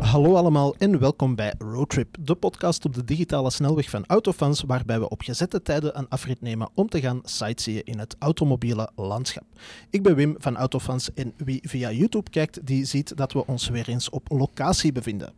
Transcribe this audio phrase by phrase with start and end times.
[0.00, 4.98] Hallo allemaal en welkom bij Roadtrip, de podcast op de digitale snelweg van Autofans, waarbij
[5.00, 9.44] we op gezette tijden een afrit nemen om te gaan sightseeën in het automobiele landschap.
[9.90, 13.68] Ik ben Wim van Autofans en wie via YouTube kijkt, die ziet dat we ons
[13.68, 15.32] weer eens op locatie bevinden.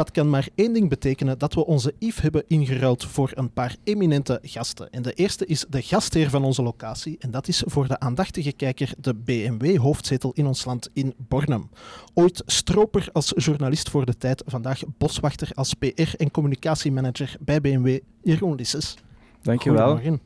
[0.00, 3.76] Dat kan maar één ding betekenen, dat we onze Yves hebben ingeruild voor een paar
[3.84, 4.90] eminente gasten.
[4.90, 8.52] En de eerste is de gastheer van onze locatie en dat is voor de aandachtige
[8.52, 11.70] kijker de BMW-hoofdzetel in ons land in Bornem.
[12.14, 17.98] Ooit stroper als journalist voor de tijd, vandaag boswachter als PR- en communicatiemanager bij BMW,
[18.22, 18.96] Jeroen Lisses.
[19.42, 19.86] Dankjewel.
[19.86, 20.20] Goedemorgen.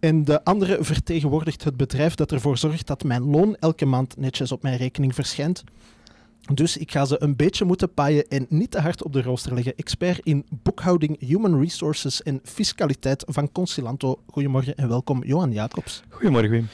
[0.00, 4.52] En de andere vertegenwoordigt het bedrijf dat ervoor zorgt dat mijn loon elke maand netjes
[4.52, 5.64] op mijn rekening verschijnt.
[6.54, 9.54] Dus ik ga ze een beetje moeten paaien en niet te hard op de rooster
[9.54, 9.76] leggen.
[9.76, 14.20] Expert in boekhouding, human resources en fiscaliteit van Consilanto.
[14.26, 16.02] Goedemorgen en welkom, Johan Jacobs.
[16.08, 16.68] Goedemorgen, Wim.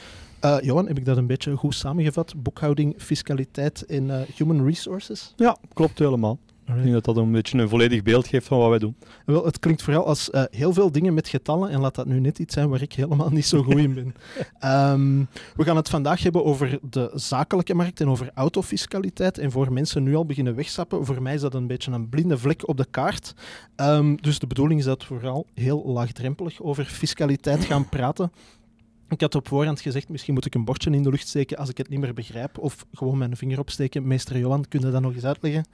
[0.44, 2.34] Uh, Johan, heb ik dat een beetje goed samengevat?
[2.36, 5.32] Boekhouding, fiscaliteit en uh, human resources?
[5.36, 6.38] Ja, klopt helemaal.
[6.66, 8.96] Ik denk dat dat een beetje een volledig beeld geeft van wat wij doen.
[9.26, 12.20] Wel, het klinkt vooral als uh, heel veel dingen met getallen en laat dat nu
[12.20, 14.14] net iets zijn waar ik helemaal niet zo goed in ben.
[14.90, 19.38] um, we gaan het vandaag hebben over de zakelijke markt en over autofiscaliteit.
[19.38, 22.38] En voor mensen nu al beginnen wegstappen, voor mij is dat een beetje een blinde
[22.38, 23.34] vlek op de kaart.
[23.76, 28.30] Um, dus de bedoeling is dat we vooral heel laagdrempelig over fiscaliteit gaan praten.
[29.08, 31.68] Ik had op voorhand gezegd, misschien moet ik een bordje in de lucht steken als
[31.68, 32.58] ik het niet meer begrijp.
[32.58, 34.06] Of gewoon mijn vinger opsteken.
[34.06, 35.64] Meester Johan, kun je dat nog eens uitleggen?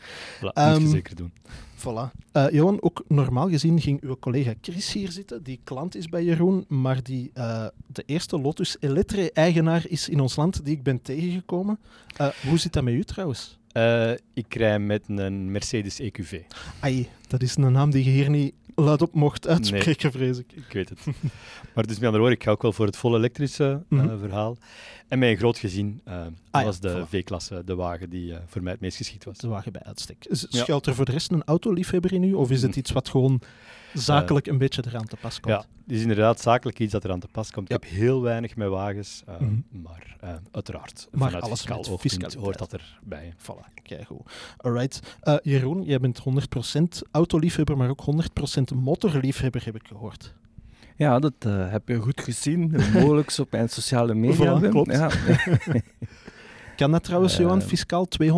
[0.40, 1.32] Dat um, moet je zeker doen.
[1.80, 2.10] Voilà.
[2.32, 6.24] Uh, Johan, ook normaal gezien ging uw collega Chris hier zitten, die klant is bij
[6.24, 11.02] Jeroen, maar die uh, de eerste Lotus Elettre-eigenaar is in ons land die ik ben
[11.02, 11.78] tegengekomen.
[12.20, 13.58] Uh, hoe zit dat met u trouwens?
[13.72, 16.40] Uh, ik rij met een Mercedes EQV.
[16.80, 20.38] Ai, dat is een naam die je hier niet luid op mocht uitspreken, nee, vrees
[20.38, 20.52] ik.
[20.52, 21.04] Ik weet het.
[21.74, 24.18] maar dus met andere woorden, ik ga ook wel voor het volle elektrische mm -hmm.
[24.18, 24.56] verhaal.
[25.08, 27.08] En mijn groot gezin uh, ah, was ja, de voilà.
[27.08, 29.38] V-klasse, de wagen die uh, voor mij het meest geschikt was.
[29.38, 30.26] De wagen bij uitstek.
[30.30, 32.32] Schuilt er voor de rest een autoliefhebber in u?
[32.32, 33.40] Of is het iets wat gewoon
[33.94, 35.54] zakelijk een beetje eraan te pas komt?
[35.54, 37.68] Ja, het is inderdaad zakelijk iets dat eraan te pas komt.
[37.68, 37.74] Ja.
[37.74, 39.82] Ik heb heel weinig met wagens, mm -hmm.
[39.82, 40.16] maar
[40.52, 41.08] uiteraard.
[41.12, 43.34] Maar alles met fiscaliteit hoort dat erbij.
[43.36, 44.32] Voilà, kijk goed.
[44.56, 45.16] Alright.
[45.24, 46.20] Uh, Jeroen, jij bent
[46.72, 48.04] 100% autoliefhebber, maar ook
[48.72, 50.34] 100% motorliefhebber, heb ik gehoord.
[51.00, 52.74] Ja, dat uh, heb je goed gezien.
[52.92, 54.60] Mogelijk op mijn sociale media.
[54.60, 54.92] Voilà, klopt.
[54.92, 55.10] Ja.
[56.76, 58.28] kan dat trouwens, Johan, fiscaal 200%?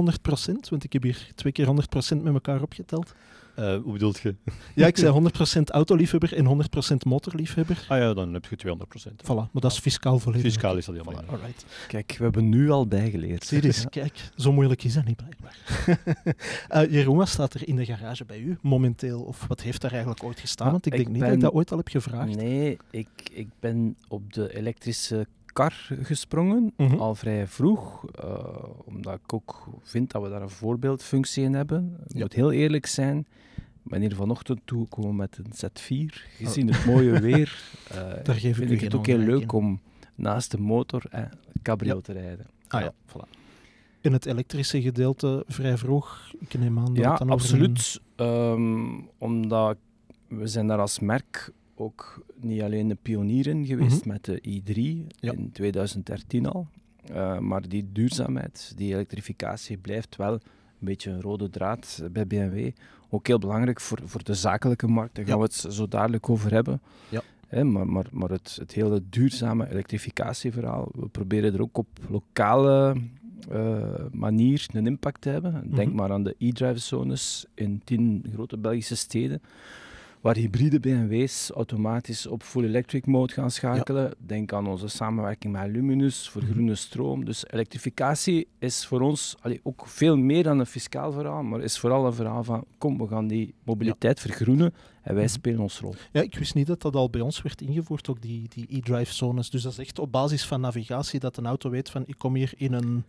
[0.71, 3.15] Want ik heb hier twee keer 100% met elkaar opgeteld.
[3.59, 4.35] Uh, hoe bedoelt je?
[4.75, 7.85] Ja, ik zei 100% autoliefhebber en 100% motorliefhebber.
[7.89, 8.77] Ah ja, dan heb je
[9.09, 9.13] 200%.
[9.13, 10.45] Voilà, maar dat is fiscaal volledig.
[10.45, 11.65] Fiscaal is dat helemaal voilà, alright.
[11.89, 13.45] Kijk, we hebben nu al bijgeleerd.
[13.45, 13.89] Zie eens, ja.
[13.89, 15.57] kijk, zo moeilijk is dat niet blijkbaar.
[16.85, 19.23] uh, Jeroen, wat staat er in de garage bij u momenteel?
[19.23, 20.71] Of wat heeft daar eigenlijk ooit gestaan?
[20.71, 22.37] Want ik, ik denk niet dat ik dat ooit al heb gevraagd.
[22.37, 26.99] Nee, ik, ik ben op de elektrische kar gesprongen, mm -hmm.
[26.99, 28.45] al vrij vroeg, uh,
[28.85, 31.97] omdat ik ook vind dat we daar een voorbeeldfunctie in hebben.
[32.07, 32.21] Ik ja.
[32.21, 33.27] moet heel eerlijk zijn,
[33.57, 36.75] ik ben hier vanochtend toegekomen met een Z4, gezien oh.
[36.75, 37.63] het mooie weer.
[37.93, 39.51] Uh, daar geef vind ik, het ook heel leuk in.
[39.51, 39.81] om
[40.15, 41.23] naast de motor eh,
[41.63, 42.01] cabrio ja.
[42.01, 42.47] te rijden.
[42.69, 43.41] Ah ja, voilà.
[44.01, 48.01] In het elektrische gedeelte vrij vroeg, ik neem aan dat Ja, dan absoluut.
[48.17, 48.27] Een...
[48.27, 49.77] Um, omdat
[50.29, 51.53] we zijn daar als merk
[51.83, 54.13] ook niet alleen de pionier in geweest mm -hmm.
[54.13, 55.33] met de i3 ja.
[55.33, 56.69] in 2013 al.
[57.11, 60.41] Uh, maar die duurzaamheid, die elektrificatie blijft wel een
[60.79, 62.71] beetje een rode draad bij BMW.
[63.11, 65.41] Ook heel belangrijk voor, voor de zakelijke markt, daar gaan ja.
[65.41, 66.81] we het zo dadelijk over hebben.
[67.09, 67.23] Ja.
[67.47, 72.97] Hè, maar maar, maar het, het hele duurzame elektrificatieverhaal, we proberen er ook op lokale
[73.53, 75.53] uh, manier een impact te hebben.
[75.53, 75.95] Denk mm -hmm.
[75.95, 79.43] maar aan de e-drive zones in tien grote Belgische steden
[80.23, 84.05] waar hybride BMW's automatisch op full electric mode gaan schakelen.
[84.05, 84.15] Ja.
[84.19, 86.57] Denk aan onze samenwerking met Luminus voor mm-hmm.
[86.57, 87.25] groene stroom.
[87.25, 91.79] Dus elektrificatie is voor ons allee, ook veel meer dan een fiscaal verhaal, maar is
[91.79, 94.23] vooral een verhaal van kom, we gaan die mobiliteit ja.
[94.23, 95.29] vergroenen en wij mm-hmm.
[95.29, 95.95] spelen ons rol.
[96.13, 99.13] Ja, ik wist niet dat dat al bij ons werd ingevoerd, ook die, die e-drive
[99.13, 99.51] zones.
[99.51, 102.35] Dus dat is echt op basis van navigatie dat een auto weet van ik kom
[102.35, 103.05] hier in een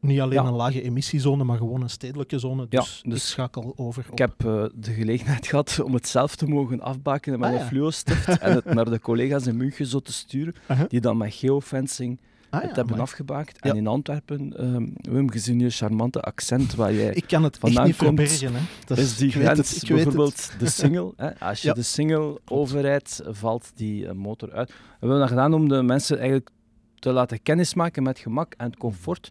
[0.00, 0.48] niet alleen ja.
[0.48, 2.66] een lage emissiezone, maar gewoon een stedelijke zone.
[2.68, 4.06] Dus, ja, dus ik schakel over.
[4.12, 7.60] Ik heb uh, de gelegenheid gehad om het zelf te mogen afbaken met ah, een
[7.60, 7.66] ja.
[7.66, 10.88] fluo-stift en het naar de collega's in München zo te sturen, uh -huh.
[10.88, 12.20] die dan met geofencing
[12.50, 13.04] ah, het hebben maar.
[13.04, 13.60] afgebakend.
[13.60, 17.86] En in Antwerpen, um, Wim, gezien je charmante accent waar jij Ik kan het vandaan
[17.86, 18.54] niet komt, verbergen.
[18.54, 18.60] Hè.
[18.84, 21.12] Dat is die grens, bijvoorbeeld de single.
[21.16, 21.38] Hè.
[21.38, 24.68] Als je de single overrijdt, valt die uh, motor uit.
[24.68, 26.50] We hebben dat gedaan om de mensen eigenlijk
[26.98, 29.30] te laten kennismaken met gemak en comfort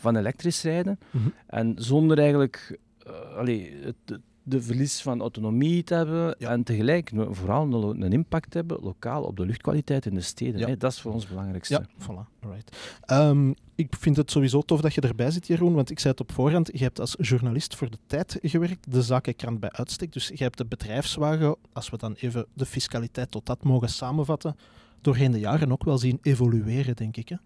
[0.00, 0.98] van elektrisch rijden.
[1.00, 1.16] Mhm.
[1.16, 1.32] Mm -hmm.
[1.46, 7.90] En zonder eigenlijk uh, allee, het, de verlies van autonomie te hebben en tegelijk vooral
[7.90, 10.68] een, impact hebben lokaal op de luchtkwaliteit in de steden.
[10.68, 10.76] Hè?
[10.76, 11.74] Dat is voor ons het belangrijkste.
[11.74, 12.48] Ja, voilà.
[12.50, 12.76] Right.
[13.10, 16.20] Um, ik vind het sowieso tof dat je erbij zit, Jeroen, want ik zei het
[16.20, 20.12] op voorhand, je hebt als journalist voor de tijd gewerkt, de zakenkrant bij uitstek.
[20.12, 24.56] Dus je hebt de bedrijfswagen, als we dan even de fiscaliteit tot dat mogen samenvatten,
[25.00, 27.28] doorheen de jaren ook wel zien evolueren, denk ik.
[27.28, 27.36] Hè?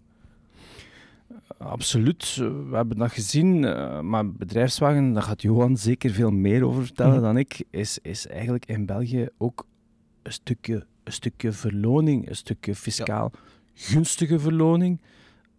[1.59, 3.65] Absoluut, we hebben dat gezien.
[3.65, 7.23] Eh, maar bedrijfswagen, daar gaat Johan zeker veel meer over vertellen mhm.
[7.23, 9.67] dan ik, is, is eigenlijk in België ook
[10.23, 13.33] een stukje, een stukje verloning, een stukje fiscaal
[13.75, 15.01] gunstige verloning.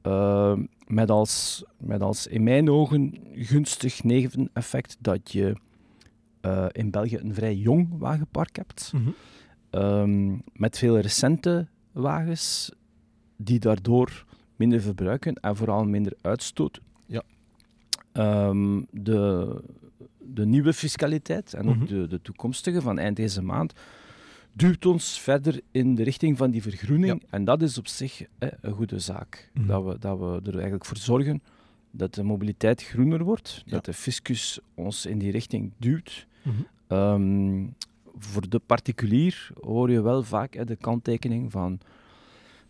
[0.03, 5.55] Uh, met, als, met als in mijn ogen gunstig neveneffect dat je
[6.41, 8.91] uh, in België een vrij jong wagenpark hebt.
[8.93, 9.13] Mm
[9.71, 10.43] -hmm.
[10.53, 12.71] met veel recente wagens
[13.37, 16.79] die daardoor minder verbruiken en vooral minder uitstoot.
[17.05, 17.23] Ja.
[18.47, 19.61] Um, de,
[20.19, 21.85] de nieuwe fiscaliteit en ook mhm.
[21.85, 23.73] de, de toekomstige van eind deze maand
[24.55, 27.23] duwt ons verder in de richting van die vergroening.
[27.29, 29.49] En dat is op zich een goede zaak.
[29.53, 29.67] Mhm.
[29.67, 31.41] dat, we, dat we er eigenlijk voor zorgen
[31.91, 36.27] dat de mobiliteit groener wordt, dat de fiscus ons in die richting duwt.
[36.41, 36.55] Mhm.
[36.87, 37.67] Ehm,
[38.17, 41.79] voor de particulier hoor je wel vaak de kanttekening van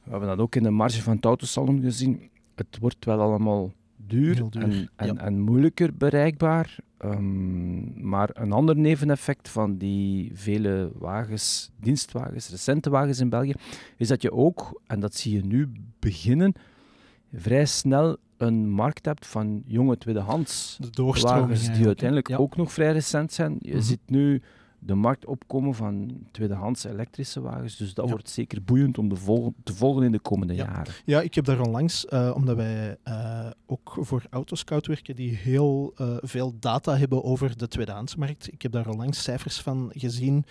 [0.06, 2.30] we hebben dat ook in de marge van het autosalon gezien.
[2.56, 3.74] Het wordt wel allemaal
[4.08, 6.78] duur, En, en, en, moeilijker bereikbaar.
[6.98, 13.54] Ehm, maar een ander neveneffect van die vele wagens, dienstwagens, recente wagens in België,
[13.98, 16.54] is dat je ook, en dat zie je nu beginnen,
[17.34, 20.80] vrij snel een markt hebt van jonge tweedehands
[21.22, 23.56] wagens die uiteindelijk ook nog vrij recent zijn.
[23.60, 24.42] Je mm ziet nu
[24.86, 27.78] de markt opkomen van tweedehands elektrische wagens.
[27.78, 29.16] Dus dat wordt zeker boeiend om de
[29.64, 30.94] te volgen in de komende jaren.
[31.06, 33.50] Ja, ik heb daar onlangs, uh, omdat wij uh,
[34.00, 38.54] voor Autoscout werken, die heel uh, veel data hebben over de tweedehandsmarkt.
[38.54, 40.46] Ik heb daar onlangs cijfers van gezien.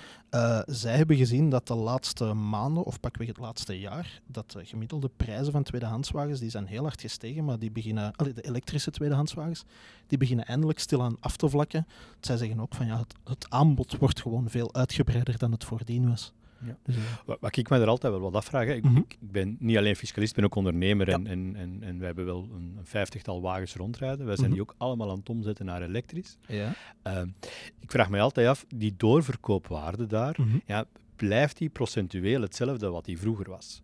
[0.66, 5.10] zij hebben gezien dat de laatste maanden, of pakweg het laatste jaar, dat de gemiddelde
[5.16, 9.64] prijzen van tweedehandswagens, die zijn heel hard gestegen, maar die beginnen, allee, de elektrische tweedehandswagens,
[10.06, 11.86] die beginnen eindelijk stilaan af te vlakken.
[12.20, 16.08] Zij zeggen ook van ja, het, het aanbod wordt gewoon veel uitgebreider dan het voordien
[16.08, 16.32] was.
[16.66, 16.76] Ja.
[16.82, 17.02] Dus, uh,
[17.40, 18.96] wat, ik me er altijd wel wat afvraag, ik, mhm.
[18.96, 22.06] ik, ik, ben niet alleen fiscalist, ik ben ook ondernemer en, en, en, en wij
[22.06, 24.26] hebben wel een, een, vijftigtal wagens rondrijden.
[24.26, 24.58] Wij zijn mhm.
[24.58, 26.36] die ook allemaal aan het omzetten naar elektrisch.
[26.46, 26.74] Ja.
[27.06, 27.22] Uh,
[27.80, 30.58] ik vraag me altijd af, die doorverkoopwaarde daar, mhm.
[30.66, 30.84] ja,
[31.16, 33.82] blijft die procentueel hetzelfde wat die vroeger was?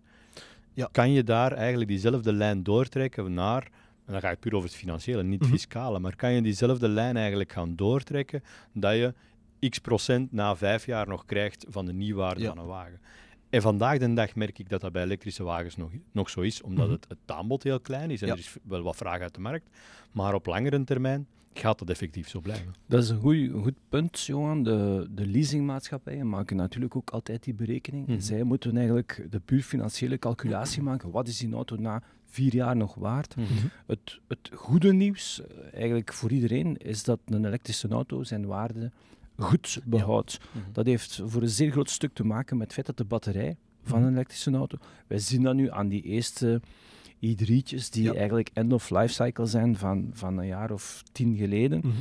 [0.72, 0.88] Ja.
[0.92, 3.70] Kan je daar eigenlijk diezelfde lijn doortrekken naar
[4.10, 6.88] en dan ga ik puur over het financiële, niet het fiscale, maar kan je diezelfde
[6.88, 8.42] lijn eigenlijk gaan doortrekken
[8.72, 9.14] dat je
[9.68, 13.00] x procent na vijf jaar nog krijgt van de nieuwwaarde van een wagen.
[13.50, 16.62] En vandaag de dag merk ik dat dat bij elektrische wagens nog, nog zo is,
[16.62, 16.94] omdat mhm.
[16.94, 19.68] het, het aanbod heel klein is en er is wel wat vraag uit de markt.
[20.12, 22.72] Maar op langere termijn gaat dat effectief zo blijven.
[22.86, 24.62] Dat is een goed, goed punt, Johan.
[24.62, 28.06] De, de leasingmaatschappijen maken natuurlijk ook altijd die berekening.
[28.06, 28.20] Mhm.
[28.20, 31.10] Zij moeten eigenlijk de puur financiële calculatie maken.
[31.10, 33.36] Wat is die auto na vier jaar nog waard?
[33.36, 33.48] Mhm.
[33.86, 38.90] het, het goede nieuws, eh, eigenlijk voor iedereen, is dat een elektrische auto zijn waarde
[39.40, 40.38] goed behoudt.
[40.52, 40.72] Mhm.
[40.72, 43.56] Dat heeft voor een zeer groot stuk te maken met het feit dat de batterij
[43.82, 44.06] van mhm.
[44.06, 46.60] een elektrische auto, wij zien dat nu aan die eerste
[47.26, 51.78] i3'tjes die eigenlijk end of life cycle zijn van, van een jaar of tien geleden,
[51.78, 51.96] mhm.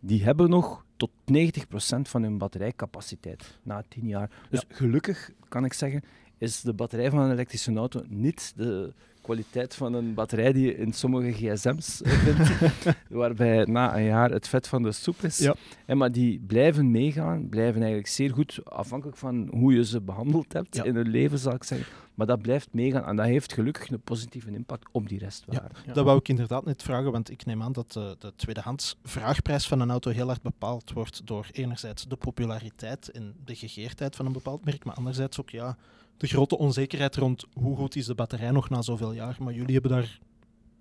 [0.00, 1.64] die hebben nog tot 90%
[2.02, 4.30] van hun batterijcapaciteit na 10 jaar.
[4.50, 6.02] Dus gelukkig kan ik zeggen,
[6.38, 10.76] is de batterij van een elektrische auto niet de kwaliteit van een batterij die je
[10.76, 12.50] in sommige gsm's vindt,
[13.08, 15.38] waarbij na een jaar het vet van de soep is.
[15.38, 15.54] Ja.
[15.86, 20.52] En maar die blijven meegaan, blijven eigenlijk zeer goed, afhankelijk van hoe je ze behandeld
[20.52, 21.86] hebt in hun leven, zal ik zeggen.
[22.14, 25.74] Maar dat blijft meegaan en dat heeft gelukkig een positieve impact op die restwaarde.
[25.86, 28.96] Ja, dat wou ik inderdaad net vragen, want ik neem aan dat de, de tweedehands
[29.02, 34.16] vraagprijs van een auto heel hard bepaald wordt door enerzijds de populariteit en de gegeerdheid
[34.16, 35.76] van een bepaald merk, maar anderzijds ook ja,
[36.22, 39.36] de grote onzekerheid rond hoe goed is de batterij nog na zoveel jaar.
[39.40, 40.18] Maar jullie hebben daar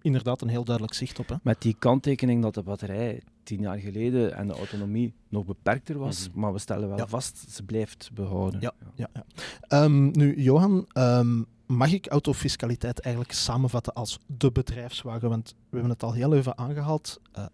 [0.02, 1.28] inderdaad een heel duidelijk zicht op.
[1.28, 1.36] Hè?
[1.44, 6.30] Met die kanttekening dat de batterij tien jaar geleden en de autonomie nog beperkter was,
[6.30, 6.40] mhm.
[6.40, 8.62] maar we stellen wel vast, ze blijft behouden.
[8.62, 9.08] Ja, ja.
[9.14, 9.24] ja,
[9.68, 15.30] ehm, nu, Johan, um, mag ik autofiscaliteit eigenlijk samenvatten als de bedrijfswagen?
[15.30, 17.22] Want we hebben het al heel even aangehaald.
[17.38, 17.46] Uh,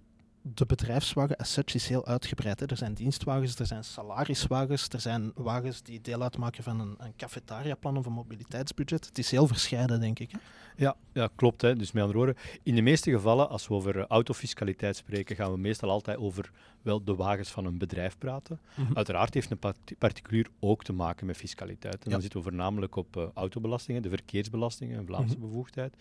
[0.53, 2.59] de bedrijfswagen as such is heel uitgebreid.
[2.59, 2.65] Hè.
[2.65, 7.15] Er zijn dienstwagens, er zijn salariswagens, er zijn wagens die deel uitmaken van een, een
[7.15, 9.05] cafetariaplan of een mobiliteitsbudget.
[9.05, 10.31] Het is heel verscheiden, denk ik.
[10.31, 10.37] Hè.
[10.77, 11.61] Ja, ja, klopt.
[11.61, 11.75] Hè.
[11.75, 15.57] Dus met andere woorden, in de meeste gevallen, als we over autofiscaliteit spreken, gaan we
[15.57, 16.51] meestal altijd over
[16.81, 18.59] wel de wagens van een bedrijf praten.
[18.75, 18.93] Mhm.
[18.93, 22.03] Uiteraard heeft een particulier ook te maken met fiscaliteit.
[22.03, 25.47] En dan zitten we voornamelijk op uh, autobelastingen, de verkeersbelastingen, een Vlaamse mhm.
[25.47, 25.95] bevoegdheid.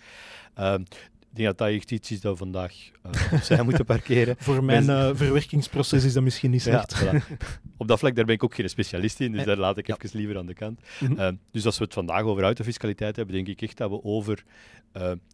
[0.58, 0.74] Uh,
[1.36, 2.74] denk dat dat echt iets is dat we vandaag
[3.06, 4.36] uh, opzij moeten parkeren.
[4.48, 6.94] Voor mijn uh, verwerkingsproces is dat misschien niet slecht.
[7.04, 7.20] Ja,
[7.76, 10.18] Op dat vlak daar ben ik ook geen specialist in, dus daar laat ik even
[10.18, 10.80] liever aan de kant.
[11.00, 14.44] Mm dus als we het vandaag over autofiscaliteit hebben, denk ik echt dat we over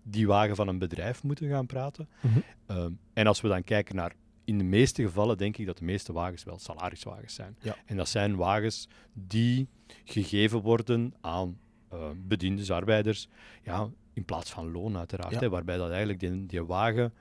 [0.03, 2.09] die wagen van een bedrijf moeten gaan praten.
[2.21, 4.13] Mm en als we dan kijken naar
[4.45, 7.57] in de meeste gevallen denk ik dat de meeste wagens wel salariswagens zijn.
[7.61, 7.77] Ja.
[7.87, 9.69] En dat zijn wagens die
[10.05, 11.59] gegeven worden aan
[11.95, 13.29] uh, bediendes, arbeiders,
[13.63, 15.41] ja, in plaats van loon uiteraard.
[15.41, 17.13] Hè, waarbij dat eigenlijk die, die wagen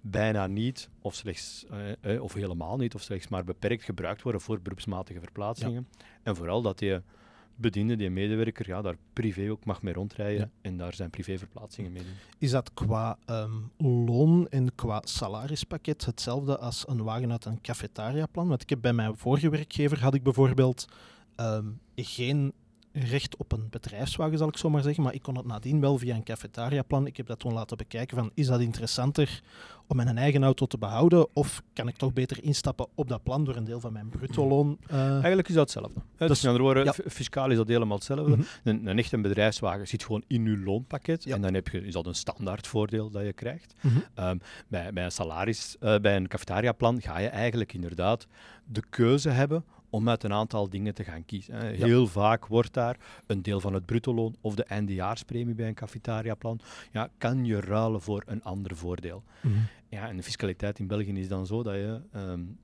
[0.00, 4.40] bijna niet, of slechts, eh, eh, of helemaal niet, of slechts maar beperkt gebruikt worden
[4.40, 5.88] voor beroepsmatige verplaatsingen.
[6.22, 7.00] En vooral dat die
[7.56, 12.02] bediende, die medewerker, ja, daar privé ook mag mee rondrijden en daar zijn privéverplaatsingen mee
[12.02, 12.12] doen.
[12.38, 18.48] Is dat qua ehm, loon en qua salarispakket hetzelfde als een wagen uit een cafetariaplan?
[18.48, 20.88] Want ik heb bij mijn vorige werkgever had ik bijvoorbeeld
[21.36, 22.52] ehm, geen
[22.92, 25.02] recht op een bedrijfswagen, zal ik zo maar zeggen.
[25.02, 27.06] Maar ik kon het nadien wel via een cafetariaplan.
[27.06, 29.42] Ik heb dat toen laten bekijken van, is dat interessanter
[29.86, 31.26] om mijn eigen auto te behouden?
[31.32, 34.48] Of kan ik toch beter instappen op dat plan door een deel van mijn bruto
[34.48, 34.78] loon?
[34.90, 35.10] Uh...
[35.10, 36.00] Eigenlijk is dat hetzelfde.
[36.16, 38.36] Dus, dus in andere woorden, fiscaal is dat helemaal hetzelfde.
[38.36, 38.42] Mhm.
[38.64, 41.26] een, een echte bedrijfswagen zit gewoon in uw loonpakket.
[41.26, 43.74] En dan heb je, is dat een standaard voordeel dat je krijgt.
[43.80, 43.98] Mhm.
[44.14, 44.36] Ehm,
[44.68, 48.26] bij, bij een salaris, uh, bij een cafetariaplan ga je eigenlijk inderdaad
[48.64, 51.74] de keuze hebben om uit een aantal dingen te gaan kiezen.
[51.74, 52.96] Heel vaak wordt daar
[53.26, 56.60] een deel van het bruto-loon of de eindejaarspremie bij een cafetariaplan,
[56.92, 59.22] ja, kan je ruilen voor een ander voordeel.
[59.40, 59.54] Mhm.
[59.88, 62.58] ja, en de fiscaliteit in België is dan zo dat je um,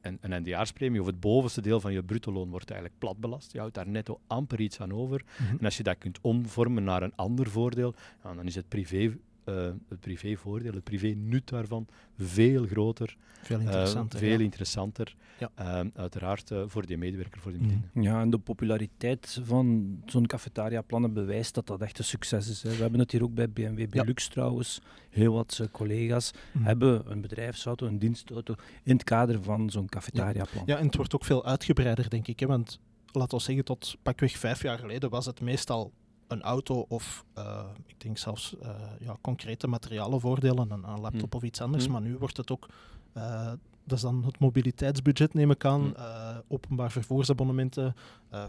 [0.00, 3.52] een, een eindejaarspremie of het bovenste deel van je bruto-loon wordt eigenlijk plat belast.
[3.52, 5.24] Je houdt daar netto amper iets aan over.
[5.38, 5.56] Mhm.
[5.58, 9.16] En als je dat kunt omvormen naar een ander voordeel, dan is het privé
[9.48, 11.86] uh, het privévoordeel, het privé-nut daarvan
[12.18, 13.16] veel groter.
[13.42, 14.18] Veel interessanter.
[14.18, 15.14] veel interessanter.
[15.38, 15.50] Ja.
[15.54, 18.02] Ehm, uiteraard uh, voor die medewerker, voor die mm.
[18.02, 22.62] Ja, en de populariteit van zo'n cafetaria-plannen bewijst dat dat echt een succes is.
[22.62, 22.70] Hè.
[22.70, 24.80] We hebben het hier ook bij BMW Belux trouwens.
[25.10, 26.64] Heel wat uh, collega's mm.
[26.64, 30.64] hebben een bedrijfsauto, een dienstauto in het kader van zo'n cafetaria-plan.
[30.66, 30.74] Ja.
[30.74, 32.40] ja, en het wordt ook veel uitgebreider, denk ik.
[32.40, 32.80] Hè, want
[33.12, 35.92] laten we zeggen, tot pakweg vijf jaar geleden was het meestal
[36.28, 38.68] een auto of uh, ik denk zelfs uh,
[39.00, 41.40] ja, concrete materialenvoordelen, een, een laptop hmm.
[41.40, 41.84] of iets anders.
[41.84, 41.92] Hmm.
[41.92, 42.68] Maar nu wordt het ook,
[43.16, 43.52] uh,
[43.84, 46.42] dat is dan het mobiliteitsbudget neem ik aan, hmm.
[46.48, 47.94] openbaar vervoersabonnementen,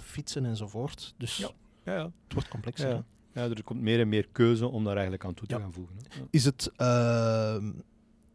[0.01, 1.13] fietsen enzovoort.
[1.17, 1.49] Dus ja.
[1.83, 2.03] Ja, ja.
[2.03, 2.89] het wordt complexer.
[2.89, 3.03] Ja.
[3.33, 3.41] ja.
[3.41, 5.95] er komt meer en meer keuze om daar eigenlijk aan toe te gaan voegen.
[6.29, 6.71] Is het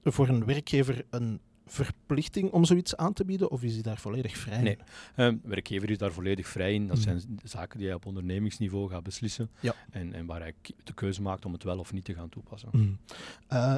[0.04, 4.36] voor een werkgever een verplichting om zoiets aan te bieden of is hij daar volledig
[4.36, 4.64] vrij in?
[4.64, 4.78] Nee,
[5.16, 6.86] um, werkgever is daar volledig vrij in.
[6.86, 7.04] Dat mhm.
[7.04, 9.74] zijn zaken die hij op ondernemingsniveau gaat beslissen ja.
[9.90, 10.54] en, en waar hij
[10.84, 12.68] de keuze maakt om het wel of niet te gaan toepassen.
[12.72, 12.98] Mm.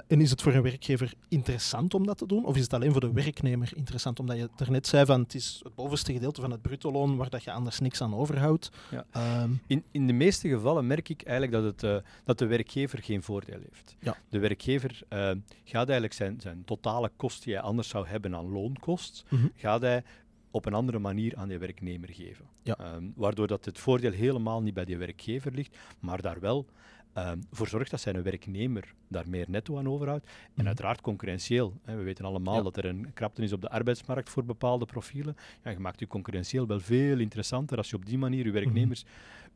[0.06, 2.92] en is het voor een werkgever interessant om dat te doen of is het alleen
[2.92, 4.20] voor de werknemer interessant?
[4.20, 7.16] Omdat je er net zei van het is het bovenste gedeelte van het bruto loon
[7.16, 8.70] waar dat je anders niks aan overhoudt.
[8.90, 9.06] Ja.
[9.10, 13.02] Ehm, in, in de meeste gevallen merk ik eigenlijk dat, het, uh, dat de werkgever
[13.02, 13.96] geen voordeel heeft.
[14.00, 14.16] Ja.
[14.28, 15.30] De werkgever uh,
[15.64, 19.80] gaat eigenlijk zijn, zijn totale kost die hij anders zou hebben aan loonkost, mm gaat
[19.80, 20.04] hij
[20.50, 22.44] op een andere manier aan de werknemer geven.
[22.62, 26.66] Ehm, waardoor dat het voordeel helemaal niet bij die werkgever ligt, maar daar wel
[27.18, 30.26] um, voor zorgt dat zijn werknemer daar meer netto aan overhoudt.
[30.26, 30.66] En mhm.
[30.66, 31.72] uiteraard concurrentieel.
[31.84, 31.96] Hè.
[31.96, 35.36] We weten allemaal dat er een krapte is op de arbeidsmarkt voor bepaalde profielen.
[35.64, 39.04] Ja, je maakt je concurrentieel wel veel interessanter als je op die manier je werknemers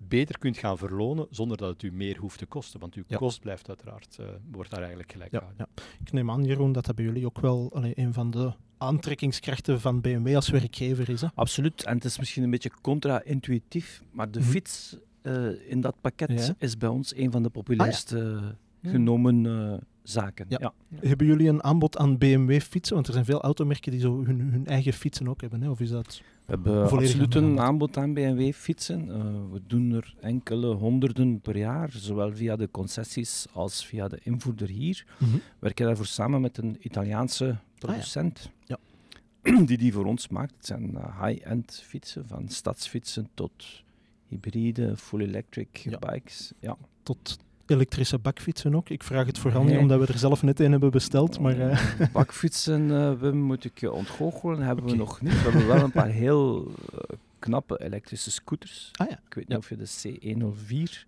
[0.09, 2.81] beter kunt gaan verlonen zonder dat het u meer hoeft te kosten.
[2.81, 5.67] Want uw kost blijft uiteraard, uh, wordt daar eigenlijk gelijk ja, ja,
[6.00, 9.81] Ik neem aan, Jeroen, dat dat bij jullie ook wel allee, een van de aantrekkingskrachten
[9.81, 11.21] van BMW als werkgever is.
[11.21, 11.26] Hè?
[11.35, 11.85] Absoluut.
[11.85, 14.49] En het is misschien een beetje contra-intuïtief, maar de mhm.
[14.49, 18.41] fiets uh, in dat pakket is bij ons een van de populairste
[18.83, 20.47] ah, genomen uh, zaken.
[20.49, 20.73] Ja.
[20.95, 22.95] Hebben jullie een aanbod aan BMW-fietsen?
[22.95, 25.62] Want er zijn veel automerken die zo hun, hun eigen fietsen ook hebben.
[25.62, 25.71] Hè?
[25.71, 29.09] Of is dat we hebben absoluut een aanbod aan BMW-fietsen.
[29.09, 29.15] Uh,
[29.53, 34.69] we doen er enkele honderden per jaar, zowel via de concessies als via de invoerder
[34.69, 35.07] hier.
[35.19, 35.39] Mm -hmm.
[35.39, 38.50] We werken daarvoor samen met een Italiaanse producent.
[38.67, 38.79] Ah,
[39.43, 39.65] ja.
[39.69, 40.55] die die voor ons maakt.
[40.57, 43.83] Het zijn high-end fietsen, van stadsfietsen tot
[44.31, 46.53] hybride, full electric bikes.
[46.61, 46.77] Ja.
[47.03, 48.89] Tot elektrische bakfietsen ook?
[48.89, 51.39] Ik vraag het vooral niet omdat we er zelf net een hebben besteld.
[51.39, 51.81] Maar, uh.
[52.13, 55.33] Bakfietsen, uh, Wim, moet ik je ontgoochelen, hebben we nog niet.
[55.33, 57.01] We hebben wel een paar heel uh,
[57.39, 58.91] knappe elektrische scooters.
[58.93, 59.21] Ah, ja.
[59.27, 61.07] Ik weet niet of je de C104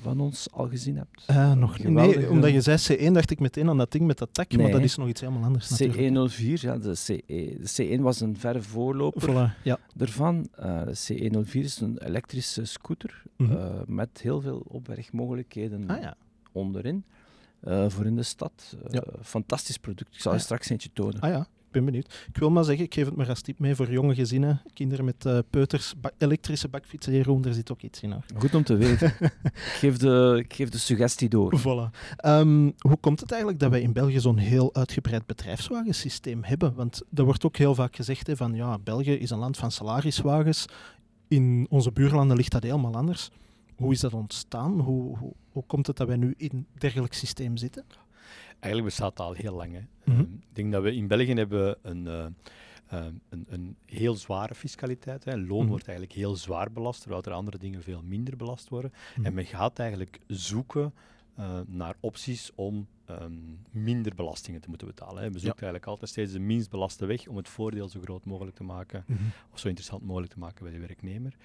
[0.00, 1.24] van ons al gezien hebt?
[1.30, 1.88] Uh, nog niet.
[1.88, 4.70] Nee, omdat je zei C1, dacht ik meteen aan dat ding met dat tak, maar
[4.70, 5.82] dat is nog iets helemaal anders.
[5.82, 9.78] C104, ja, de, CE, de C1 was een verre voorloper voilà, ja.
[9.98, 10.48] ervan.
[10.58, 13.56] Uh, de C104 is een elektrische scooter mm -hmm.
[13.56, 16.16] uh, met heel veel opbergmogelijkheden ah, ja.
[16.52, 17.04] onderin.
[17.88, 18.76] voor in de stad.
[18.90, 19.04] Ja.
[19.22, 20.14] Fantastisch product.
[20.14, 21.20] Ik zal je straks eentje tonen.
[21.20, 22.24] Ah ja, ben benieuwd.
[22.28, 24.62] Ik wil maar zeggen, ik geef het maar als tip mee voor jonge gezinnen.
[24.74, 28.12] Kinderen met uh, peuters, elektrische bakfietsen, Jeroen, daar zit ook iets in.
[28.12, 28.24] Hoor.
[28.36, 29.14] Goed om te weten.
[29.42, 31.60] ik, geef de, ik geef de suggestie door.
[31.60, 32.16] Voilà.
[32.16, 36.74] Ehm, hoe komt het eigenlijk dat wij in België zo'n heel uitgebreid bedrijfswagensysteem hebben?
[36.74, 39.70] Want er wordt ook heel vaak gezegd hè, van ja, België is een land van
[39.70, 40.64] salariswagens.
[41.28, 43.30] In onze buurlanden ligt dat helemaal anders.
[43.76, 44.80] Hoe is dat ontstaan?
[44.80, 47.84] Hoe, hoe, hoe komt het dat wij nu in een dergelijk systeem zitten?
[48.62, 49.72] Eigenlijk bestaat dat al heel lang.
[49.72, 49.80] Hè.
[50.04, 50.20] Mhm.
[50.20, 52.26] Ehm, ik denk dat we in België hebben een, uh,
[53.28, 55.24] een, een heel zware fiscaliteit.
[55.24, 55.36] Hè.
[55.36, 55.68] Loon mhm.
[55.68, 58.92] wordt eigenlijk heel zwaar belast, terwijl er andere dingen veel minder belast worden.
[59.16, 59.26] Mhm.
[59.26, 60.92] En men gaat eigenlijk zoeken
[61.38, 65.22] uh, naar opties om um, minder belastingen te moeten betalen.
[65.22, 65.30] Hè.
[65.30, 68.56] We zoeken eigenlijk altijd steeds de minst belaste weg om het voordeel zo groot mogelijk
[68.56, 69.32] te maken, mm -hmm.
[69.52, 71.36] of zo interessant mogelijk te maken bij de werknemer.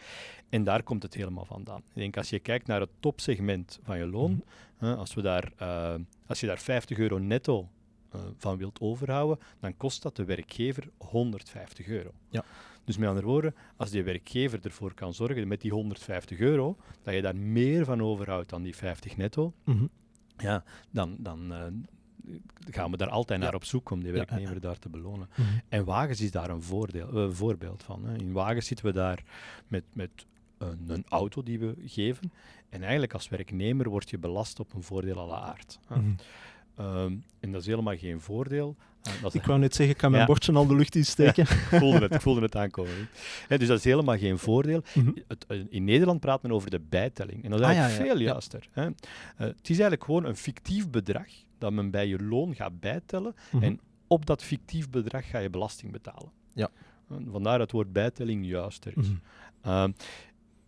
[0.50, 1.80] En daar komt het helemaal vandaan.
[1.80, 4.44] Ik denk, als je kijkt naar het topsegment van je loon, mm
[4.78, 4.94] -hmm.
[4.94, 7.70] als, we daar, uh, als je daar 50 euro netto
[8.16, 12.12] uh, van wilt overhouden, dan kost dat de werkgever 150 euro.
[12.30, 12.44] Ja.
[12.88, 17.14] Dus met andere woorden, als die werkgever ervoor kan zorgen met die 150 euro, dat
[17.14, 19.90] je daar meer van overhoudt dan die 50 netto, mm -hmm.
[20.38, 22.38] ja, dan, dan uh,
[22.70, 25.30] gaan we daar altijd naar op zoek om die werknemer ja, daar te belonen.
[25.36, 25.62] Mm -hmm.
[25.70, 28.06] En wagens is daar een voordeel, uh, voorbeeld van.
[28.06, 28.18] Hè.
[28.18, 29.24] In wagens zitten we daar
[29.68, 30.26] met, met
[30.58, 32.32] een, een, auto die we geven.
[32.70, 35.80] En eigenlijk als werknemer word je belast op een voordeel la aard.
[35.90, 36.16] Mm -hmm.
[36.80, 38.76] Um, en dat is helemaal geen voordeel.
[39.32, 41.44] Ik wou net zeggen, ik kan mijn bordje al de lucht insteken.
[41.44, 43.10] Ik, voelde het, ik voelde het aankomen.
[43.48, 44.82] He, dus dat is helemaal geen voordeel.
[44.94, 45.16] Mm -hmm.
[45.28, 47.44] het, in Nederland praat men over de bijtelling.
[47.44, 48.70] En dat is ah, eigenlijk veel juister.
[48.76, 48.86] Uh,
[49.36, 53.36] het is eigenlijk gewoon een fictief bedrag dat men bij je loon gaat bijtellen.
[53.36, 53.70] Mm -hmm.
[53.70, 56.32] En op dat fictief bedrag ga je belasting betalen.
[56.54, 56.70] Ja.
[57.12, 59.08] Uh, vandaar dat het woord bijtelling juister is.
[59.08, 59.20] Mm
[59.62, 59.94] -hmm.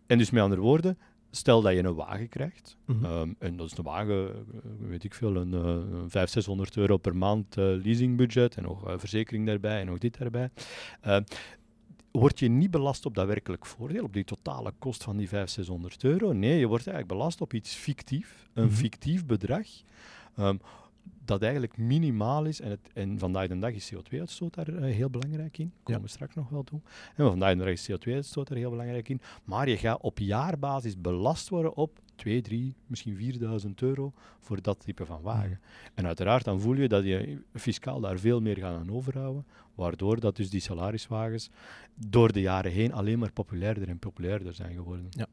[0.08, 0.98] en dus met andere woorden,
[1.32, 3.12] Stel dat je een wagen krijgt, mm -hmm.
[3.12, 4.46] um, en dat is een wagen,
[4.80, 5.62] weet ik veel, een, uh,
[6.08, 10.18] 500, 600 euro per maand uh, leasingbudget en nog uh, verzekering daarbij en nog dit
[10.18, 10.50] daarbij.
[11.08, 11.20] Uh,
[12.12, 15.68] word je niet belast op dat werkelijk voordeel, op die totale kost van die 500,
[15.68, 16.34] 600 euro.
[16.34, 18.78] Nee, je wordt eigenlijk belast op iets fictief, een mm -hmm.
[18.78, 19.68] fictief bedrag.
[20.40, 20.60] Um,
[21.30, 22.62] dat eigenlijk minimaal is.
[22.62, 25.74] En, het, en vandaag de dag is CO2-uitstoot daar uh, heel belangrijk in.
[25.84, 26.08] Komen ja.
[26.08, 26.82] we straks nog wel toe.
[27.16, 29.22] En vandaag de dag is CO2-uitstoot daar heel belangrijk in.
[29.44, 34.80] Maar je gaat op jaarbasis belast worden op 2, 3, misschien 4000 euro voor dat
[34.80, 35.60] type van wagen.
[35.94, 40.20] En uiteraard dan voel je dat je fiscaal daar veel meer gaat aan overhouden, waardoor
[40.20, 41.50] dat dus die salariswagens
[41.96, 45.08] door de jaren heen alleen maar populairder en populairder zijn geworden.
[45.10, 45.28] Ja.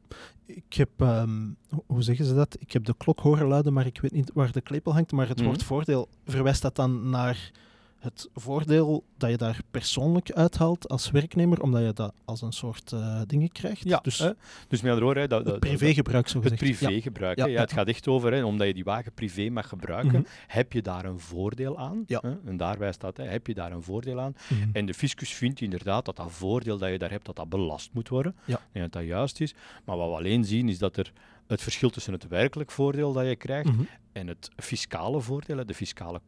[0.45, 2.57] Ik heb, um, hoe zeggen ze dat?
[2.59, 5.27] Ik heb de klok horen luiden, maar ik weet niet waar de klepel hangt, maar
[5.27, 5.45] het mm.
[5.45, 7.51] woord voordeel, verwijst dat dan naar
[7.99, 12.91] het voordeel dat je daar persoonlijk uithaalt als werknemer, omdat je dat als een soort
[12.91, 13.83] uh, dingen krijgt.
[13.83, 14.31] Ja, dus, hè?
[14.67, 15.29] dus met andere woorden...
[15.29, 16.61] Dat, dat, privégebruik, zo gezegd.
[16.61, 17.45] Het privégebruik, ja.
[17.45, 17.51] ja.
[17.51, 20.25] Ja, het gaat echt over, hè, omdat je die wagen privé mag gebruiken, mm -hmm.
[20.47, 22.03] heb je daar een voordeel aan.
[22.07, 22.19] Ja.
[22.21, 22.33] Hè?
[22.45, 24.35] En daarbij staat, hè, heb je daar een voordeel aan.
[24.49, 24.69] Mm -hmm.
[24.73, 27.89] En de fiscus vindt inderdaad dat dat voordeel dat je daar hebt, dat dat belast
[27.93, 28.35] moet worden.
[28.45, 28.59] Ja.
[28.71, 29.55] En dat dat juist is.
[29.85, 31.11] Maar wat we alleen zien, is dat er
[31.47, 33.87] het verschil tussen het werkelijk voordeel dat je krijgt mm -hmm.
[34.11, 36.21] en het fiscale voordeel, de fiscale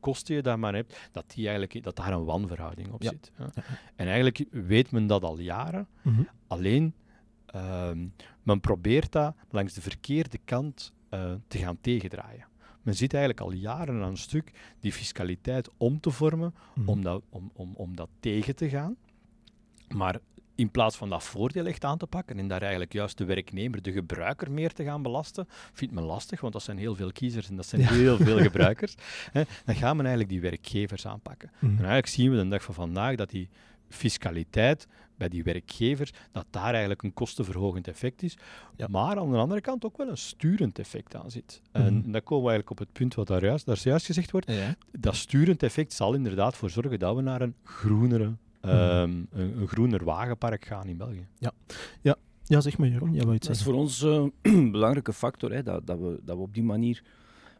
[0.00, 3.10] kosten je daar maar hebt, dat, die eigenlijk, dat daar een wanverhouding op ja.
[3.10, 3.32] zit.
[3.38, 3.50] Ja.
[3.94, 6.28] En eigenlijk weet men dat al jaren, mm -hmm.
[6.46, 6.94] alleen
[7.54, 8.12] um,
[8.42, 12.46] men probeert dat langs de verkeerde kant uh, te gaan tegendraaien.
[12.82, 16.88] Men zit eigenlijk al jaren aan een stuk die fiscaliteit om te vormen mm -hmm.
[16.88, 18.96] om, dat, om, om, om dat tegen te gaan.
[19.88, 20.20] Maar
[20.56, 23.82] in plaats van dat voordeel echt aan te pakken en daar eigenlijk juist de werknemer,
[23.82, 27.48] de gebruiker meer te gaan belasten, vindt men lastig, want dat zijn heel veel kiezers
[27.48, 27.88] en dat zijn ja.
[27.88, 28.94] heel veel gebruikers,
[29.32, 31.50] hè, dan gaan men eigenlijk die werkgevers aanpakken.
[31.58, 31.68] Mm.
[31.68, 33.48] En eigenlijk zien we de dag van vandaag dat die
[33.88, 38.36] fiscaliteit bij die werkgevers, dat daar eigenlijk een kostenverhogend effect is,
[38.76, 38.86] ja.
[38.90, 41.62] maar aan de andere kant ook wel een sturend effect aan zit.
[41.72, 41.82] Mm.
[41.82, 44.52] En dan komen we eigenlijk op het punt wat daar juist, daar juist gezegd wordt.
[44.52, 44.76] Ja.
[44.98, 48.32] Dat sturend effect zal inderdaad voor zorgen dat we naar een groenere
[48.68, 51.26] um, een, een, groener wagenpark gaan in België.
[51.38, 51.52] Ja,
[52.00, 52.16] ja.
[52.44, 53.74] ja zeg maar Jeroen, jij wou iets Dat zeggen.
[53.74, 56.62] is voor ons uh, een belangrijke factor, hè, dat, dat, we, dat we op die
[56.62, 57.02] manier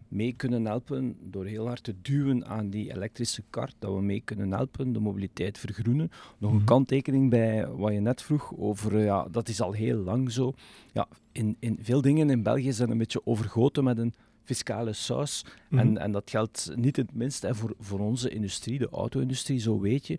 [0.09, 4.21] mee kunnen helpen door heel hard te duwen aan die elektrische kar, dat we mee
[4.21, 6.09] kunnen helpen de mobiliteit vergroenen.
[6.09, 6.64] Nog een mm -hmm.
[6.64, 10.53] kanttekening bij wat je net vroeg over, ja, dat is al heel lang zo.
[10.92, 15.45] Ja, in, in veel dingen in België zijn een beetje overgoten met een fiscale saus.
[15.45, 15.79] Mm -hmm.
[15.79, 19.81] en, en dat geldt niet het minst hè, voor, voor onze industrie, de auto-industrie, zo
[19.81, 20.19] weet je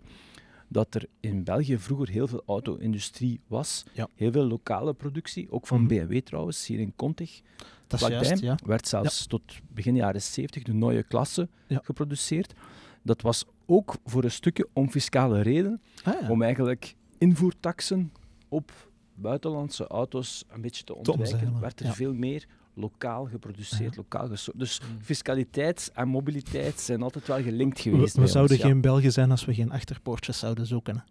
[0.68, 3.84] dat er in België vroeger heel veel auto-industrie was.
[3.92, 4.08] Ja.
[4.14, 5.88] Heel veel lokale productie, ook van -hmm.
[5.88, 7.40] BMW trouwens, hier in Contig.
[7.86, 8.58] Dat is juist, ja.
[8.66, 12.54] werd zelfs tot begin jaren 70 de nieuwe klasse geproduceerd.
[13.02, 18.12] Dat was ook voor een stukje om fiscale redenen, ah, om eigenlijk invoertaxen
[18.48, 18.72] op
[19.14, 21.60] buitenlandse auto's een beetje te ontwijken.
[21.60, 22.46] Werd er veel meer
[22.78, 24.58] lokaal geproduceerd, lokaal gesoord.
[24.58, 25.02] Dus mm.
[25.02, 28.16] fiscaliteit en mobiliteit zijn altijd wel gelinkt geweest.
[28.16, 31.04] We, zouden geen Belgen zijn als we geen achterpoortjes zouden zoeken.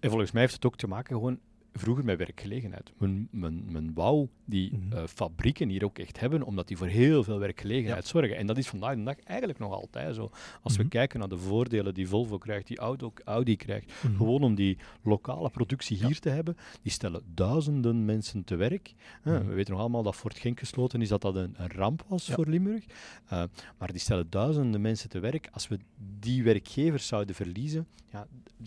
[0.00, 1.38] en volgens mij heeft het ook te maken gewoon
[1.72, 2.92] vroeger met werkgelegenheid.
[2.98, 4.96] Men, men, men wou die mhm.
[4.96, 8.36] eh, fabrieken hier ook echt hebben, omdat die voor heel veel werkgelegenheid zorgen.
[8.36, 10.30] En dat is vandaag de dag eigenlijk nog altijd zo.
[10.62, 10.90] Als we mhm.
[10.90, 14.16] kijken naar de voordelen die Volvo krijgt, die Audi, Audi krijgt, mhm.
[14.16, 18.94] gewoon om die lokale productie hier te hebben, die stellen duizenden mensen te werk.
[19.22, 22.30] we weten nog allemaal dat Fort Genk gesloten is, dat dat een, een ramp was
[22.30, 22.84] voor Limburg.
[23.32, 23.42] Uh,
[23.78, 25.48] maar die stellen duizenden mensen te werk.
[25.52, 25.78] Als we
[26.18, 28.26] die werkgevers zouden verliezen, ja,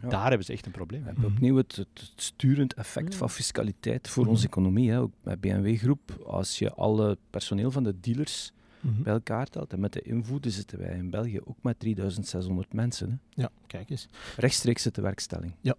[0.10, 1.01] daar hebben ze echt een probleem.
[1.01, 4.91] We hebben opnieuw het, het, sturend effect van fiscaliteit voor onze economie.
[4.91, 4.99] Hè.
[4.99, 9.01] Ook bij BMW Groep, als je alle personeel van de dealers mhm.
[9.03, 13.10] bij elkaar telt en met de invoeden zitten wij in België ook met 3600 mensen.
[13.10, 13.41] Hè.
[13.41, 14.08] Ja, kijk eens.
[14.38, 15.53] Rechtstreeks de werkstelling.
[15.62, 15.75] Ja.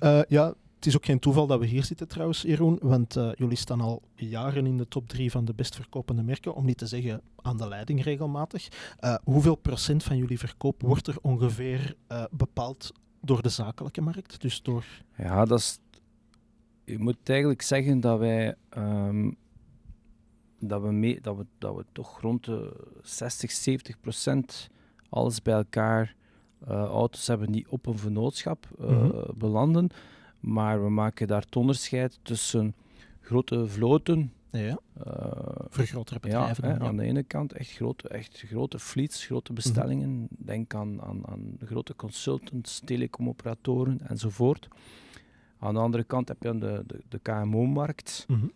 [0.00, 3.30] Uh, ja, het is ook geen toeval dat we hier zitten trouwens, Jeroen, want uh,
[3.34, 6.78] jullie staan al jaren in de top drie van de best verkopende merken, om niet
[6.78, 8.68] te zeggen aan de leiding regelmatig.
[9.00, 11.96] Uh, hoeveel procent van jullie verkoop wordt er ongeveer
[12.30, 12.92] bepaald
[13.24, 14.40] door de zakelijke markt?
[14.40, 14.84] Dus door...
[15.16, 15.78] Ja, dat is
[16.84, 19.36] je moet eigenlijk zeggen dat wij, um,
[20.58, 24.70] dat we, mee, dat we, dat we toch rond de 60, 70 procent
[25.08, 26.14] alles bij elkaar
[26.68, 29.88] uh, auto's hebben die op een vennootschap uh, mm belanden.
[30.40, 32.74] Maar we maken daar het onderscheid tussen
[33.24, 34.32] grote vloten.
[34.50, 34.78] Ja.
[35.06, 35.14] Uh,
[35.68, 36.68] Vergrotere bedrijven.
[36.68, 39.62] Ja, Aan de ene kant echt grote, echt grote fleets, grote mhm.
[39.62, 40.28] bestellingen.
[40.30, 44.68] Denk aan, aan, aan grote consultants, telecomoperatoren enzovoort.
[45.58, 48.24] Aan de andere kant heb je dan de, de, de KMO-markt.
[48.28, 48.46] Mhm.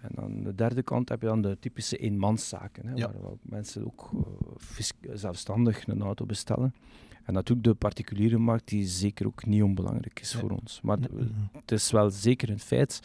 [0.00, 4.10] En aan de derde kant heb je dan de typische eenmanszaken, hè, waar, mensen ook
[4.14, 6.74] uh, zelfstandig een auto bestellen.
[7.26, 10.80] En natuurlijk de particuliere markt, die zeker ook niet onbelangrijk is voor ons.
[10.82, 10.98] Maar
[11.52, 13.00] het is wel zeker een feit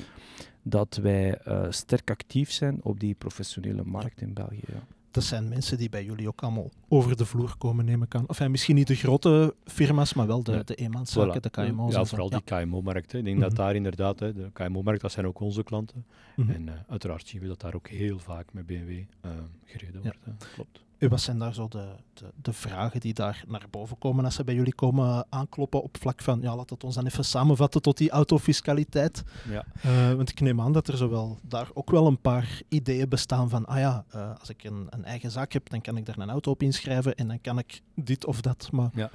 [0.62, 4.64] dat wij uh, sterk actief zijn op die professionele markt in België.
[4.68, 8.28] Ja dat zijn mensen die bij jullie ook allemaal over de vloer komen, nemen kan.
[8.28, 10.64] Of misschien niet de grote firma's, maar wel de, ja.
[10.64, 11.94] de eenmanszaken, de KMO's.
[11.94, 13.14] Ja, vooral die KMO-markt.
[13.14, 13.62] Ik denk dat mhm.
[13.62, 16.06] daar inderdaad, hè, de KMO-markt, dat zijn ook onze klanten.
[16.36, 16.52] Mhm.
[16.52, 19.32] En uh, uiteraard zien we dat daar ook heel vaak met BMW uh, eh,
[19.66, 20.48] gereden wordt.
[20.54, 20.84] Klopt.
[21.10, 24.44] Wat zijn daar zo de, de, de, vragen die daar naar boven komen als ze
[24.44, 27.98] bij jullie komen aankloppen op vlak van, ja, laat het ons dan even samenvatten tot
[27.98, 29.24] die autofiscaliteit.
[29.50, 29.66] Ja.
[29.86, 33.50] Uh, want ik neem aan dat er zowel daar ook wel een paar ideeën bestaan
[33.50, 36.18] van, ah ja, uh, als ik een, een, eigen zaak heb, dan kan ik daar
[36.18, 38.70] een auto op inschrijven en dan kan ik dit of dat.
[38.72, 38.90] Maar...
[38.94, 39.10] Ja,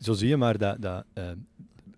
[0.00, 1.24] zo zie je maar dat, dat uh,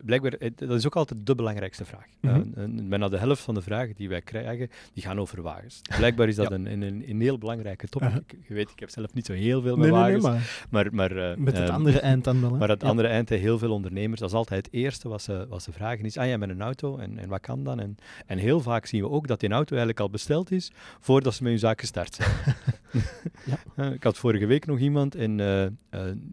[0.04, 2.06] blijkbaar, eh, dat is ook altijd de belangrijkste vraag.
[2.20, 2.88] Mm -hmm.
[2.88, 5.80] bijna de helft van de vragen die wij krijgen, die gaan over wagens.
[5.96, 8.08] Blijkbaar is dat een, een, een, heel belangrijke topic.
[8.08, 10.26] Uh Je weet, ik heb zelf niet zo heel veel met wagens.
[10.70, 12.50] maar, maar, uh, met het andere eind dan wel.
[12.62, 15.62] Maar het andere eind, heel veel ondernemers, dat is altijd het eerste wat ze, wat
[15.62, 17.80] ze vragen is, ah ja, met een auto, en, en wat kan dan?
[17.80, 21.34] En, en heel vaak zien we ook dat die auto eigenlijk al besteld is, voordat
[21.34, 22.30] ze met hun zaak gestart zijn.
[23.76, 23.92] ja.
[23.92, 25.66] ik had vorige week nog iemand en uh,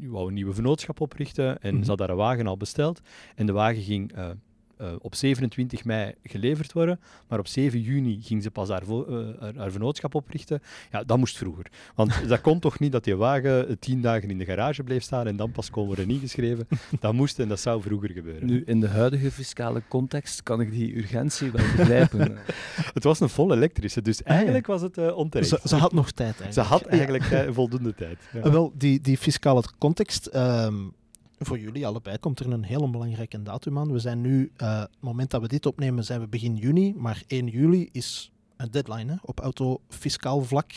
[0.09, 3.01] wou een nieuwe vennootschap oprichten en mm ze had daar een wagen al besteld.
[3.35, 4.11] En de wagen ging
[4.81, 8.83] uh, uh, op 27 mei geleverd worden, maar op 7 juni ging ze pas haar,
[8.83, 10.61] uh, haar, vennootschap oprichten.
[10.91, 11.65] Ja, dat moest vroeger.
[11.95, 15.27] Want dat kon toch niet dat die wagen tien dagen in de garage bleef staan
[15.27, 16.67] en dan pas kon worden ingeschreven.
[16.99, 18.47] Dat moest en dat zou vroeger gebeuren.
[18.47, 22.37] Nu, in de huidige fiscale context kan ik die urgentie wel begrijpen.
[22.93, 25.49] het was een vol elektrische, dus ah, eigenlijk was het uh, onterecht.
[25.49, 26.53] Ze, ze, had nog tijd eigenlijk.
[26.53, 28.17] Ze had eigenlijk voldoende tijd.
[28.33, 28.51] Ja.
[28.51, 30.35] Wel, die, die fiscale context...
[30.35, 30.93] Um,
[31.39, 33.91] voor jullie allebei komt er een hele belangrijke datum aan.
[33.91, 37.23] We zijn nu, uh, het moment dat we dit opnemen, zijn we begin juni, maar
[37.27, 40.71] 1 juli is een deadline hè, op autofiscaal vlak.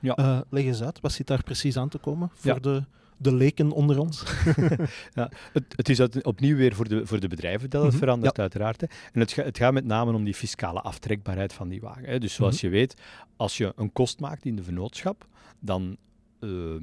[0.00, 0.18] Ja.
[0.18, 2.84] Uh, leg eens uit, wat zit daar precies aan te komen voor de,
[3.16, 4.22] de leken onder ons?
[5.14, 8.00] ja, het, het, is opnieuw weer voor de, voor de bedrijven dat het mhm.
[8.00, 8.80] verandert, uiteraard.
[8.80, 8.86] Hè.
[9.12, 12.04] En het, het, gaat met name om die fiscale aftrekbaarheid van die wagen.
[12.04, 12.18] Hè.
[12.18, 12.66] Dus zoals mhm.
[12.66, 12.94] je weet,
[13.36, 15.26] als je een kost maakt in de vennootschap,
[15.60, 15.96] dan
[16.40, 16.74] uh,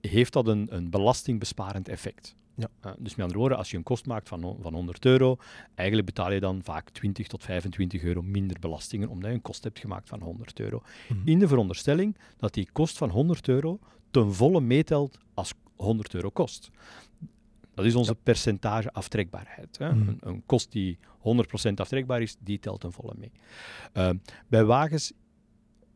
[0.00, 2.34] heeft dat een, een belastingbesparend effect.
[2.56, 2.68] Ja.
[2.86, 5.36] Uh, dus met andere woorden, als je een kost maakt van, van 100 euro,
[5.74, 9.64] eigenlijk betaal je dan vaak 20 tot 25 euro minder belastingen, omdat je een kost
[9.64, 10.82] hebt gemaakt van 100 euro.
[11.08, 11.28] Mhm.
[11.28, 13.78] In de veronderstelling dat die kost van 100 euro
[14.10, 16.70] ten volle meetelt als 100 euro kost.
[17.74, 19.78] Dat is onze percentage aftrekbaarheid.
[19.78, 19.94] Hè.
[19.94, 20.08] Mhm.
[20.08, 23.32] Een, een, kost die 100% aftrekbaar is, die telt ten volle mee.
[23.94, 24.10] Uh,
[24.48, 25.12] bij wagens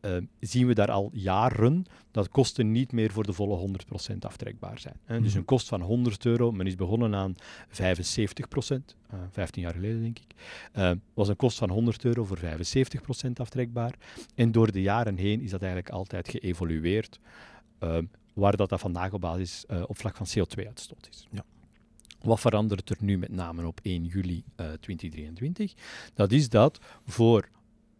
[0.01, 3.69] uh, zien we daar al jaren dat kosten niet meer voor de volle
[4.13, 4.95] 100% aftrekbaar zijn.
[5.03, 5.21] Hè.
[5.21, 5.37] Dus mhm.
[5.37, 7.39] een kost van 100 euro, men is begonnen aan 75%,
[7.73, 10.35] uh, 15 jaar geleden denk ik,
[10.75, 13.95] uh, was een kost van 100 euro voor 75% aftrekbaar.
[14.35, 17.19] En door de jaren heen is dat eigenlijk altijd geëvolueerd,
[17.83, 17.97] uh,
[18.33, 21.27] waar dat, dat vandaag op basis uh, op vlak van CO2-uitstoot is.
[21.31, 21.43] Ja.
[22.21, 25.73] Wat verandert er nu met name op 1 juli 2023?
[26.13, 27.49] Dat is dat voor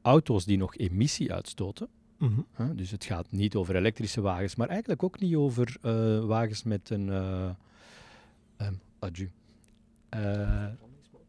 [0.02, 1.88] auto's die nog emissie uitstoten.
[2.18, 2.76] Mhm.
[2.76, 6.90] dus het gaat niet over elektrische wagens, maar eigenlijk ook niet over eh, wagens met
[6.90, 7.08] een.
[8.58, 9.32] Um, adieu.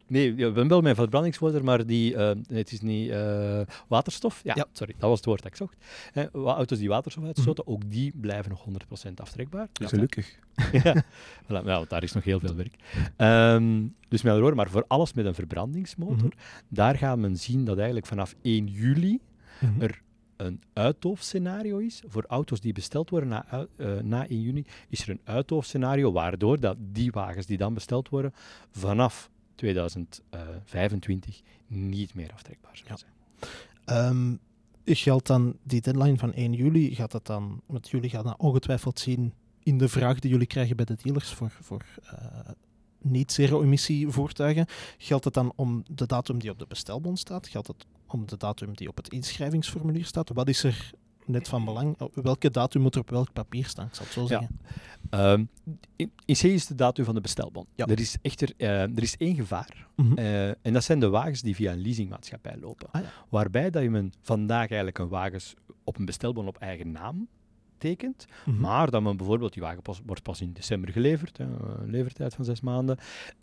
[0.07, 4.41] Nee, we hebben wel mijn verbrandingsmotor, maar die, uh, het is niet uh, waterstof.
[4.43, 5.77] Ja, sorry, dat was het woord dat ik zocht.
[6.13, 7.73] Eh, auto's die waterstof uitstoten, mm.
[7.73, 8.65] ook die blijven nog
[9.09, 9.67] 100% aftrekbaar.
[9.73, 10.39] Dus Gelukkig.
[10.83, 11.03] ja,
[11.43, 12.75] voilà, nou, daar is nog heel veel werk.
[13.17, 16.67] Um, dus met andere maar voor alles met een verbrandingsmotor, mm -hmm.
[16.67, 19.19] daar gaat men zien dat eigenlijk vanaf 1 juli
[19.59, 19.81] mm -hmm.
[19.81, 20.01] er
[20.37, 22.03] een uithoofdscenario is.
[22.07, 26.59] Voor auto's die besteld worden na, uh, na 1 juni, is er een uithoofdscenario waardoor
[26.59, 28.33] dat die wagens die dan besteld worden
[28.71, 33.11] vanaf 2025 niet meer aftrekbaar zou zijn.
[34.09, 34.39] Um,
[34.85, 38.99] geldt dan die deadline van 1 juli, gaat dat dan, want jullie gaan dat ongetwijfeld
[38.99, 42.11] zien in de vraag die jullie krijgen bij de dealers voor, voor uh,
[43.01, 44.65] niet-zero-emissie voertuigen.
[44.97, 47.47] Geldt het dan om de datum die op de bestelbon staat?
[47.47, 50.29] Geldt het om de datum die op het inschrijvingsformulier staat?
[50.33, 50.91] Wat is er
[51.25, 51.97] net van belang.
[52.13, 53.87] Welke datum moet er op welk papier staan?
[53.87, 54.59] Ik zal het zo zeggen.
[55.11, 55.37] Ja.
[55.95, 57.65] In, in C is de datum van de bestelbon.
[57.75, 57.85] Ja.
[57.85, 59.87] Er is echter uh, er is één gevaar.
[59.95, 60.19] Mm -hmm.
[60.19, 62.87] uh, en dat zijn de wagens die via een leasingmaatschappij lopen.
[62.91, 63.07] Ah, ja.
[63.29, 67.27] Waarbij dat je men vandaag eigenlijk een wagens op een bestelbon op eigen naam
[67.83, 68.59] mm -hmm.
[68.59, 72.35] maar dat men bijvoorbeeld, die wagen pas, wordt pas in december geleverd, hè, een levertijd
[72.35, 72.97] van zes maanden,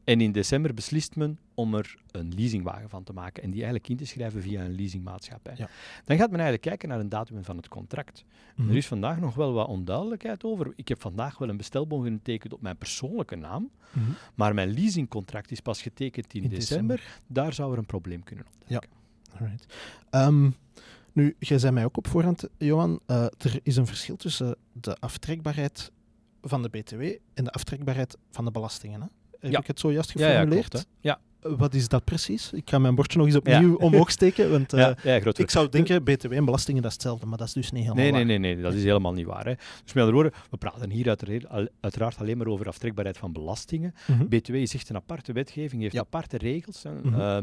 [0.05, 3.89] en in december beslist men om er een leasingwagen van te maken en die eigenlijk
[3.89, 5.55] in te schrijven via een leasingmaatschappij.
[5.57, 5.69] Ja.
[6.05, 8.25] Dan gaat men eigenlijk kijken naar een datum van het contract.
[8.25, 8.71] Mm -hmm.
[8.71, 10.73] Er is vandaag nog wel wat onduidelijkheid over.
[10.77, 14.15] Ik heb vandaag wel een bestelbon getekend op mijn persoonlijke naam, mm -hmm.
[14.35, 16.97] maar mijn leasingcontract is pas getekend in, in december.
[16.97, 17.21] december.
[17.27, 18.91] Daar zou er een probleem kunnen opduiken.
[19.33, 19.67] Ja, alright.
[20.11, 20.55] Um,
[21.13, 24.97] nu, jij zei mij ook op voorhand, Johan, uh, er is een verschil tussen de
[25.01, 25.91] aftrekbaarheid
[26.43, 27.03] van de BTW
[27.35, 29.01] en de aftrekbaarheid van de belastingen.
[29.01, 29.07] Hè?
[29.41, 29.59] Heb ja.
[29.59, 30.73] ik het zojuist geformuleerd?
[30.73, 32.53] Ja, ja, klopt, Wat is dat precies?
[32.53, 34.51] Ik ga mijn bordje nog eens opnieuw omhoog steken.
[34.51, 34.91] Want uh,
[35.33, 38.03] ik zou denken, BTW en belastingen dat is hetzelfde, maar dat is dus niet helemaal
[38.03, 38.25] nee, waar.
[38.25, 39.45] Nee, nee, nee, dat is helemaal niet waar.
[39.45, 39.55] Hè.
[39.55, 43.95] Dus met andere woorden, we praten hier uiteraard, uiteraard alleen maar over aftrekbaarheid van belastingen.
[44.07, 44.29] Mm -hmm.
[44.29, 46.85] BTW is echt een aparte wetgeving, heeft aparte regels.
[46.85, 47.21] Mm -hmm.
[47.21, 47.39] uh,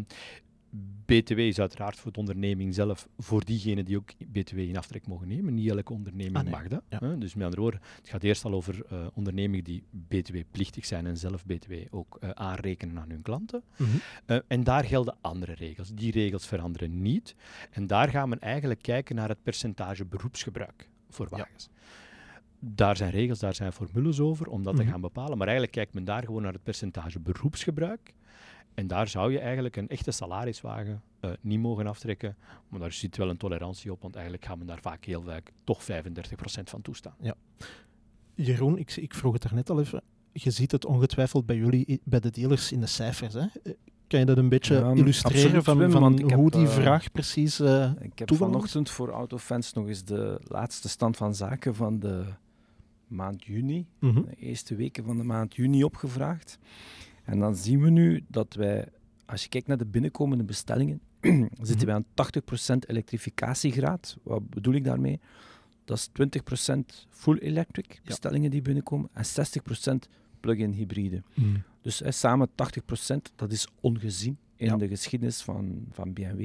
[1.06, 5.28] BTW is uiteraard voor de onderneming zelf, voor diegenen die ook BTW in aftrek mogen
[5.28, 5.54] nemen.
[5.54, 6.52] Niet elke onderneming ah, nee.
[6.52, 6.84] mag dat.
[6.90, 6.98] Ja.
[7.00, 7.18] Hè?
[7.18, 11.18] Dus met andere woorden, het gaat eerst al over uh, ondernemingen die BTW-plichtig zijn en
[11.18, 13.64] zelf BTW ook uh, aanrekenen aan hun klanten.
[13.78, 14.00] Mm -hmm.
[14.28, 15.92] uh, en daar gelden andere regels.
[15.94, 17.36] Die regels veranderen niet.
[17.72, 21.70] En daar gaan we eigenlijk kijken naar het percentage beroepsgebruik voor wagens.
[21.72, 21.76] Ja.
[22.60, 24.88] Daar zijn regels, daar zijn formules over om dat mm -hmm.
[24.88, 25.38] te gaan bepalen.
[25.38, 28.14] Maar eigenlijk kijkt men daar gewoon naar het percentage beroepsgebruik.
[28.78, 32.36] En daar zou je eigenlijk een echte salariswagen uh, niet mogen aftrekken.
[32.70, 35.52] Maar daar zit wel een tolerantie op, want eigenlijk gaan we daar vaak heel vaak
[35.64, 35.86] toch 35%
[36.64, 37.16] van toestaan.
[37.22, 37.36] Ja.
[38.34, 40.02] Jeroen, ik, ik vroeg het er net al even.
[40.32, 43.34] Je ziet het ongetwijfeld bij jullie, bij de dealers in de cijfers.
[43.34, 43.46] Hè?
[44.08, 47.60] Kan je dat een beetje ja, illustreren van, van hoe heb, die vraag uh, precies
[47.60, 52.26] uh, Ik heb vanochtend voor Autofans nog eens de laatste stand van zaken van de
[53.08, 54.26] maand juni, mm -hmm.
[54.26, 56.60] de eerste weken van de maand juni opgevraagd.
[57.28, 58.88] En dan zien we nu dat wij,
[59.26, 61.00] als je kijkt naar de binnenkomende bestellingen,
[61.62, 62.06] zitten wij aan
[62.76, 64.18] 80% elektrificatiegraad.
[64.24, 65.20] Wat bedoel ik daarmee?
[65.86, 66.10] Dat is
[66.70, 66.78] 20%
[67.10, 68.50] full electric bestellingen ja.
[68.50, 69.26] die binnenkomen en
[70.06, 70.10] 60%
[70.40, 71.24] plug-in hybride.
[71.34, 71.64] Mm.
[71.82, 72.54] Dus eh, samen 80%,
[73.36, 74.78] dat is ongezien in ja.
[74.78, 76.42] de geschiedenis van, van BMW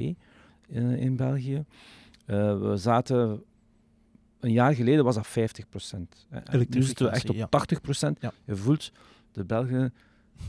[0.67, 1.65] in, in België.
[2.25, 3.43] Uh, we zaten
[4.39, 5.31] een jaar geleden was dat 50%.
[6.29, 7.49] En nu zitten we echt op ja.
[8.09, 8.19] 80%.
[8.19, 8.33] Ja.
[8.45, 8.91] Je voelt
[9.31, 9.93] de Belgen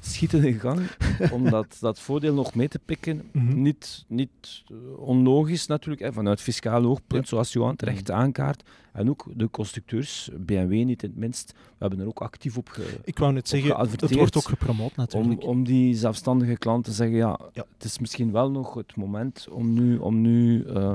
[0.00, 0.80] schieten in gang
[1.32, 3.28] om dat, dat voordeel nog mee te pikken.
[3.32, 3.62] Mm -hmm.
[3.62, 4.62] Niet, niet
[4.96, 7.28] onlogisch natuurlijk, hè, vanuit fiscaal oogpunt, ja.
[7.28, 8.62] zoals Johan terecht aankaart.
[8.92, 12.68] En ook de constructeurs, BMW niet in het minst, we hebben er ook actief op
[12.68, 15.42] ge, Ik wou net zeggen, het wordt ook gepromoot natuurlijk.
[15.42, 18.96] Om, om die zelfstandige klanten te zeggen, ja, ja, het is misschien wel nog het
[18.96, 20.92] moment om nu, om nu uh,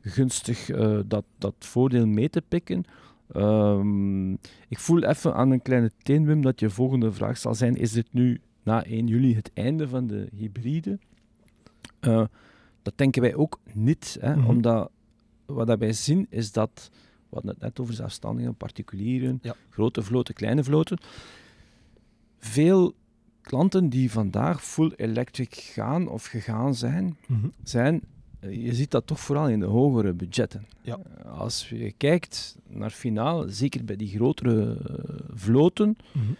[0.00, 2.84] gunstig uh, dat, dat voordeel mee te pikken.
[3.32, 4.32] Um,
[4.68, 7.92] ik voel even aan een kleine teen, Wim, dat je volgende vraag zal zijn: is
[7.92, 10.98] dit nu na 1 juli het einde van de hybride?
[12.00, 12.24] Uh,
[12.82, 14.50] dat denken wij ook niet, hè, mm -hmm.
[14.50, 14.90] omdat
[15.46, 16.90] wat wij zien is dat,
[17.28, 19.54] we hadden het net over zelfstandigen, particulieren, ja.
[19.70, 20.98] grote vloten, kleine vloten.
[22.38, 22.94] Veel
[23.40, 27.52] klanten die vandaag full electric gaan of gegaan zijn, mm -hmm.
[27.62, 28.02] zijn
[28.50, 30.66] je ziet dat toch vooral in de hogere budgetten.
[30.82, 30.98] Ja.
[31.24, 34.76] Als je kijkt naar finaal, zeker bij die grotere
[35.34, 36.36] vloten, mm -hmm.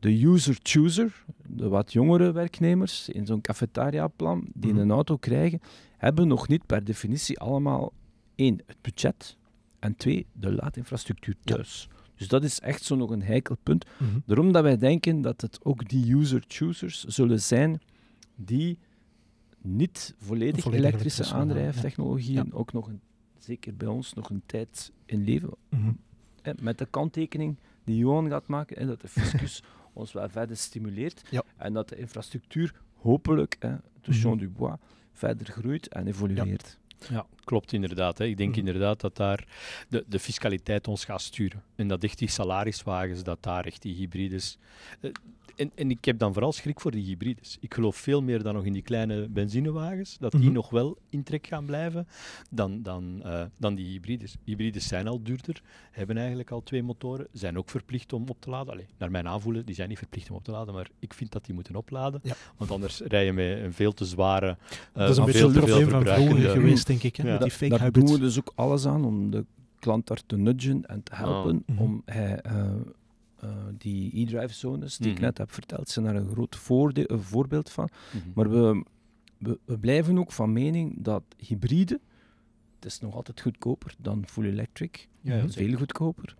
[0.00, 4.84] de user-chooser, de wat jongere werknemers in zo'n cafetaria-plan, die mm -hmm.
[4.84, 5.60] een auto krijgen,
[5.96, 7.92] hebben nog niet per definitie allemaal
[8.34, 9.36] één, het budget,
[9.78, 11.88] en twee, de laadinfrastructuur thuis.
[11.90, 11.96] Ja.
[12.16, 13.84] Dus dat is echt zo nog een heikel punt.
[13.98, 14.22] Mm -hmm.
[14.26, 17.80] Daarom dat wij denken dat het ook die user-choosers zullen zijn
[18.36, 18.78] die
[19.64, 23.00] niet volledig, elektrische, aandrijftechnologieën ook nog een,
[23.38, 25.50] zeker bij ons, nog een tijd in leven.
[25.68, 25.92] Mhm.
[26.60, 31.22] Met de kanttekening die Johan gaat maken, en dat de fiscus ons wel verder stimuleert
[31.56, 34.76] en dat de infrastructuur hopelijk, hè, Touchons mm du bois,
[35.12, 36.78] verder groeit en evolueert.
[37.08, 38.18] Ja, klopt inderdaad.
[38.18, 38.24] Hè.
[38.24, 38.58] Ik denk mhm.
[38.58, 39.46] inderdaad dat daar
[39.88, 41.62] de, de fiscaliteit ons gaat sturen.
[41.74, 44.58] En dat echt die salariswagens, dat daar echt die hybrides...
[45.56, 47.56] Eh, en, en ik heb dan vooral schrik voor die hybrides.
[47.60, 50.52] Ik geloof veel meer dan nog in die kleine benzinewagens, dat die mhm.
[50.52, 52.06] nog wel in trek gaan blijven,
[52.50, 54.36] dan, dan, uh, dan die hybrides.
[54.44, 58.50] Hybrides zijn al duurder, hebben eigenlijk al twee motoren, zijn ook verplicht om op te
[58.50, 58.72] laden.
[58.72, 61.32] Allee, naar mijn aanvoelen, die zijn niet verplicht om op te laden, maar ik vind
[61.32, 62.22] dat die moeten opladen.
[62.56, 64.46] Want anders rij je met een veel te zware...
[64.46, 64.56] Uh,
[64.92, 67.16] dat is een beetje probleem van vroeger geweest, denk ik.
[67.16, 67.28] Hè?
[67.28, 67.38] Ja.
[67.38, 69.44] Die fake Daar doen we dus ook alles aan om de
[69.78, 71.80] klant daar te nudgen en te helpen oh.
[71.80, 72.40] om hij...
[72.46, 72.70] Uh,
[73.44, 75.24] uh, die e-drive zones die ik mhm.
[75.24, 76.56] net heb verteld, zijn daar een groot
[77.08, 77.88] voorbeeld van.
[78.12, 78.28] Mhm.
[78.34, 78.84] Maar we,
[79.64, 82.00] we, blijven ook van mening dat hybride,
[82.74, 86.36] het is nog altijd goedkoper dan full electric, ja, veel goedkoper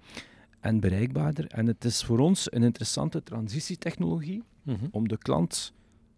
[0.61, 1.47] en bereikbaarder.
[1.47, 4.87] En het is voor ons een interessante transitietechnologie mhm.
[4.91, 5.73] om de klant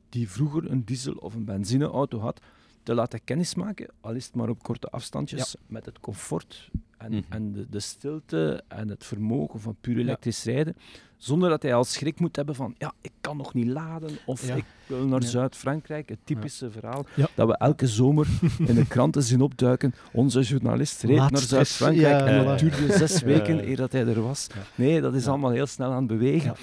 [0.09, 2.41] die vroeger een diesel- of een benzineauto had,
[2.87, 7.23] te laten kennismaken, al is het maar op korte afstandjes, met het comfort en, mhm.
[7.29, 10.77] en de, de, stilte en het vermogen van puur elektrisch rijden,
[11.17, 14.43] zonder dat hij al schrik moet hebben van, ja, ik kan nog niet laden, of
[14.51, 18.27] ik wil naar Zuid-Frankrijk, het typische verhaal dat we elke zomer
[18.59, 19.95] in de kranten zien opduiken.
[20.13, 24.47] Onze journalist reed naar Zuid-Frankrijk en het duurde zes weken eer dat hij er was.
[24.75, 26.55] Nee, dat is allemaal heel snel aan het bewegen.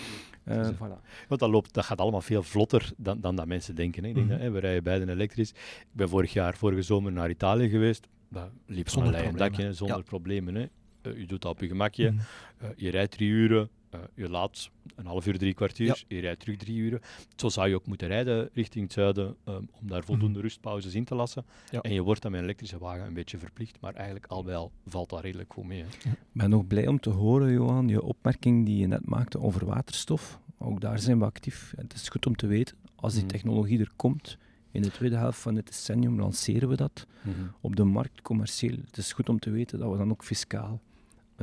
[0.45, 1.27] Uh, voilà.
[1.27, 4.03] Want dat, loopt, dat gaat allemaal veel vlotter dan, dan dat mensen denken.
[4.03, 4.09] Hè.
[4.09, 4.35] Ik denk mhm.
[4.35, 5.49] dat, hè, we rijden beiden elektrisch.
[5.49, 8.07] Ik ben vorig jaar, vorige zomer, naar Italië geweest.
[8.29, 10.55] Dat liep zonder een dakje, zonder problemen.
[10.55, 10.65] Hè.
[11.01, 12.11] Uh, je doet dat op je gemakje.
[12.11, 12.19] Mm.
[12.63, 13.69] Uh, je rijdt drie uren.
[14.15, 16.03] Je laat een half uur, drie kwartier.
[16.07, 17.01] Je rijdt terug drie uren.
[17.35, 20.43] Zo zou je ook moeten rijden richting het zuiden om daar voldoende mm.
[20.43, 21.45] rustpauzes in te lassen.
[21.81, 23.77] En je wordt dan met een elektrische wagen een beetje verplicht.
[23.81, 25.81] Maar eigenlijk al bij al valt dat redelijk goed mee.
[25.81, 26.09] Hè.
[26.09, 29.65] Ik ben nog blij om te horen, Johan, je opmerking die je net maakte over
[29.65, 30.39] waterstof.
[30.57, 31.73] Ook daar zijn we actief.
[31.75, 33.27] het is goed om te weten, als die mm.
[33.27, 34.37] technologie er komt,
[34.73, 37.35] in de tweede helft van het decennium lanceren we dat mhm.
[37.61, 38.75] op de markt commercieel.
[38.85, 40.81] Het is goed om te weten dat we dan ook fiscaal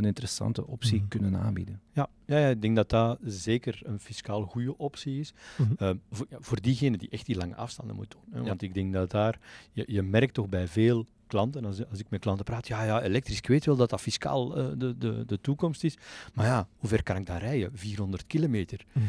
[0.00, 1.08] een interessante optie mhm.
[1.08, 1.80] kunnen aanbieden.
[1.92, 5.32] Ja, ja, ja, ik denk dat dat zeker een fiscaal goede optie is.
[5.58, 5.72] Mhm.
[5.76, 8.34] Eh, voor, ja, voor diegenen die echt die lange afstanden moeten doen.
[8.40, 9.38] Hè, want ik denk dat daar,
[9.72, 13.02] je, je merkt toch bij veel klanten, als, als ik met klanten praat, ja, ja,
[13.02, 15.96] elektrisch, ik weet wel dat dat fiscaal uh, de, de, de toekomst is,
[16.34, 17.70] maar ja, hoe ver kan ik daar rijden?
[17.74, 18.84] 400 kilometer.
[18.92, 19.02] Mm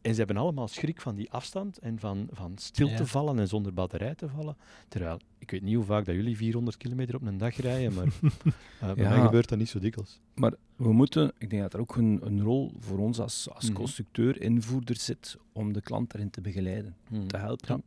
[0.00, 3.48] en ze hebben allemaal schrik van die afstand en van, van stil te vallen en
[3.48, 4.56] zonder batterij te vallen.
[4.88, 8.06] Terwijl, ik weet niet hoe vaak dat jullie 400 kilometer op een dag rijden, maar
[8.06, 10.20] uh, bij mij gebeurt dat niet zo dikwijls.
[10.34, 13.64] Maar we moeten, ik denk dat er ook een, een rol voor ons als, als
[13.64, 13.74] mhm.
[13.74, 17.26] constructeur, invoerder zit, om de klant erin te begeleiden, mhm.
[17.26, 17.82] te helpen,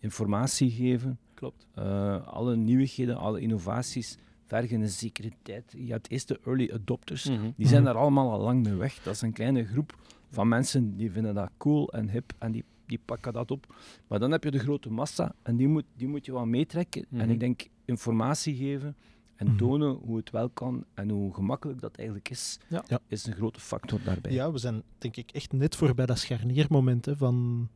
[0.00, 1.66] informatie geven, Klopt.
[1.78, 5.74] Uh, alle nieuwigheden, alle innovaties vergen een zekere tijd.
[5.76, 7.50] Je hebt eerst de early adopters, mhm.
[7.56, 7.92] die zijn mhm.
[7.92, 9.02] daar allemaal al lang mee weg.
[9.02, 9.98] Dat is een kleine groep
[10.30, 13.74] van mensen die vinden dat cool en hip en die, die pakken dat op.
[14.06, 17.06] Maar dan heb je de grote massa en die moet, die moet je wel meetrekken.
[17.10, 17.30] En mhm.
[17.30, 18.96] ik denk informatie geven
[19.36, 22.84] en tonen hoe het wel kan en hoe gemakkelijk dat eigenlijk is, ja.
[23.08, 24.32] is een grote factor daarbij.
[24.32, 27.68] Ja, we zijn denk ik echt net voorbij dat scharniermoment hè, van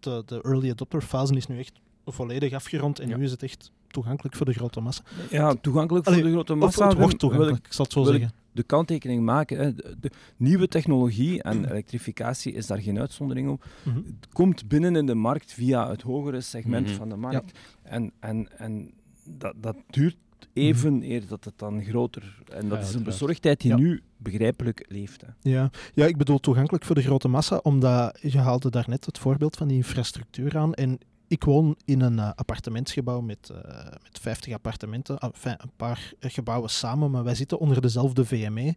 [0.00, 1.80] de, de early adopter fase is nu echt
[2.12, 5.02] volledig afgerond en nu is het echt toegankelijk voor de grote massa.
[5.30, 6.88] Ja, toegankelijk voor de grote massa.
[6.88, 8.32] het wordt toegankelijk, ik zal het zo zeggen.
[8.52, 9.58] De kanttekening maken.
[9.58, 9.74] Hè.
[9.74, 13.64] De, nieuwe technologie en elektrificatie is daar geen uitzondering op.
[13.82, 13.96] Mhm.
[13.96, 16.96] Het komt binnen in de markt via het hogere segment mhm.
[16.96, 17.58] van de markt.
[17.82, 18.90] En, en, en
[19.24, 20.16] dat, dat duurt
[20.52, 22.42] even mm eer dat het dan groter...
[22.52, 25.20] En dat is een bezorgdheid die nu begrijpelijk leeft.
[25.20, 25.50] Hè.
[25.50, 25.70] Ja.
[25.94, 29.68] ja, ik bedoel toegankelijk voor de grote massa, omdat je haalde daarnet het voorbeeld van
[29.68, 30.74] die infrastructuur aan.
[30.74, 33.58] En ik woon in een uh, appartementsgebouw met, uh,
[34.02, 38.74] met 50 appartementen, enfin, een paar gebouwen samen, maar wij zitten onder dezelfde VME.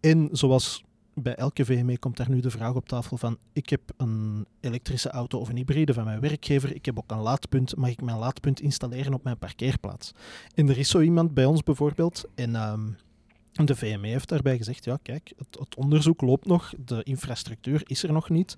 [0.00, 3.80] En zoals bij elke VME komt daar nu de vraag op tafel van ik heb
[3.96, 7.90] een elektrische auto of een hybride van mijn werkgever, ik heb ook een laadpunt, mag
[7.90, 10.12] ik mijn laadpunt installeren op mijn parkeerplaats?
[10.54, 12.54] En er is zo iemand bij ons bijvoorbeeld en...
[12.54, 12.88] Ehm,
[13.64, 18.02] de VME heeft daarbij gezegd, ja kijk, het, het onderzoek loopt nog, de infrastructuur is
[18.02, 18.56] er nog niet.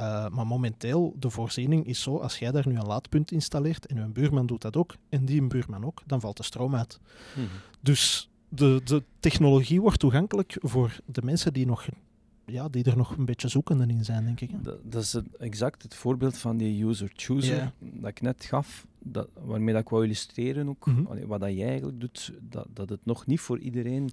[0.00, 3.98] Uh, maar momenteel, de voorziening is zo, als jij daar nu een laadpunt installeert en
[3.98, 7.00] uw buurman doet dat ook, en die een buurman ook, dan valt de stroom uit.
[7.34, 7.46] Mhm.
[7.80, 11.86] Dus de, de technologie wordt toegankelijk voor de mensen die, nog,
[12.44, 14.64] ja, die er nog een beetje zoekende in zijn, denk ik.
[14.64, 19.74] Dat, dat, is exact het voorbeeld van die user-chooser dat ik net gaf, dat, waarmee
[19.74, 21.26] dat ik wou illustreren ook, mhm.
[21.26, 24.10] wat dat jij eigenlijk doet, dat, dat het nog niet voor iedereen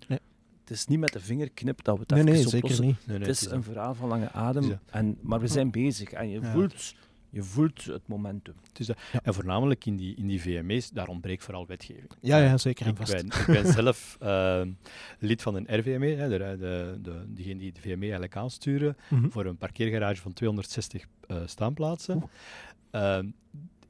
[0.64, 2.98] het is niet met de vingerknip dat we het nee, nee, zeker niet.
[3.06, 6.12] het is een verhaal van lange adem, en, maar we zijn bezig.
[6.12, 6.94] En je voelt
[7.34, 8.54] je voelt het momentum.
[8.74, 8.90] Dus
[9.24, 12.12] En voornamelijk in die, in die VME's, daar ontbreekt vooral wetgeving.
[12.22, 14.72] Ja, ja zeker ik Ben, ik ben zelf ehm,
[15.20, 19.30] lid van een RVME, hè, de, de, de, diegene die de VME eigenlijk aansturen, mhm.
[19.30, 22.30] voor een parkeergarage van 260 uh, eh, staanplaatsen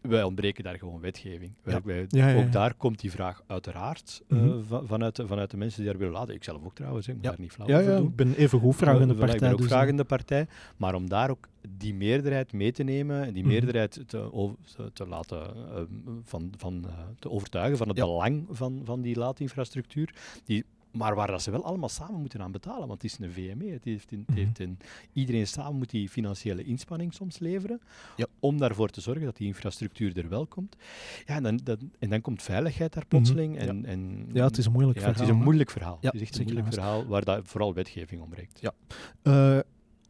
[0.10, 1.54] wij ontbreken daar gewoon wetgeving.
[1.64, 6.14] Wij, ook daar komt die vraag uiteraard uh, vanuit, vanuit de mensen die daar willen
[6.14, 6.34] laten.
[6.34, 8.76] Ik zelf ook trouwens, ik moet daar niet flauw ja, ja, Ik ben even goed
[8.76, 9.36] vragende partij.
[9.36, 10.48] Ik ben ook dus, vragende partij.
[10.78, 13.52] Maar om daar ook die meerderheid mee te nemen en die mhm.
[13.52, 14.56] meerderheid te,
[14.94, 15.82] te laten uh,
[16.24, 16.86] van, van,
[17.20, 21.64] te overtuigen van het belang van, van die laadinfrastructuur, die maar waar dat ze wel
[21.64, 23.72] allemaal samen moeten aan betalen, want het is een VME.
[23.72, 24.78] Het heeft in, het heeft in,
[25.14, 27.82] iedereen samen moet die financiële inspanning soms leveren
[28.16, 28.26] ja.
[28.40, 30.76] om daarvoor te zorgen dat die infrastructuur er wel komt.
[31.26, 33.56] Ja, en, dan, en dan komt veiligheid daar plotseling.
[33.56, 33.68] Mhm.
[33.68, 33.88] en, ja.
[33.88, 35.14] En, ja, het is een moeilijk verhaal.
[35.14, 35.98] Het is een moeilijk verhaal.
[36.02, 38.60] Het is echt een moeilijk verhaal waar dat vooral wetgeving ontbreekt.
[38.62, 38.74] Ja.
[39.24, 39.60] Uh,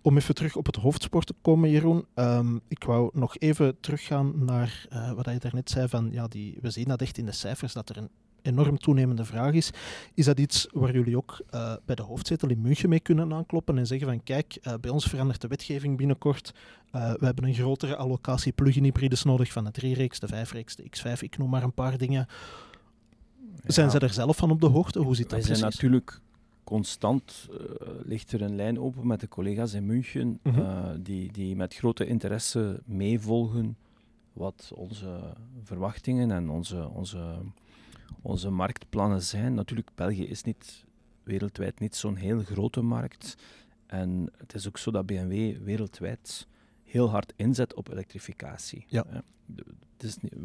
[0.01, 2.05] om even terug op het hoofdspoor te komen, Jeroen.
[2.15, 5.88] Um, ik wou nog even teruggaan naar uh, wat je daarnet zei.
[5.88, 8.09] Van, ja, die, we zien dat echt in de cijfers dat er een
[8.44, 9.70] enorm toenemende vraag is.
[10.14, 13.78] Is dat iets waar jullie ook uh, bij de hoofdzetel in München mee kunnen aankloppen
[13.78, 16.54] en zeggen van kijk, uh, bij ons verandert de wetgeving binnenkort.
[16.96, 20.84] Uh, we hebben een grotere allocatie plug-in hybrides nodig van de 3-reeks, de 5-reeks, de
[20.84, 22.28] X5, ik noem maar een paar dingen.
[23.64, 25.00] Zijn ze er zelf van op de hoogte?
[25.00, 26.22] Hoe zit dat Wij zijn natuurlijk
[26.64, 27.50] constant,
[28.04, 31.04] ligt er een lijn open met de collega's in München, -hmm.
[31.04, 33.78] die, die met grote interesse meevolgen
[34.34, 35.20] wat onze
[35.64, 37.36] verwachtingen en onze, onze
[38.22, 39.54] onze marktplannen zijn.
[39.54, 40.86] Natuurlijk, België is niet
[41.24, 43.36] wereldwijd niet zo'n heel grote markt.
[43.86, 46.47] En het is ook zo dat BMW wereldwijd
[46.84, 48.86] heel hard inzet op elektrificatie.
[48.88, 49.24] Ja.
[49.45, 49.66] De,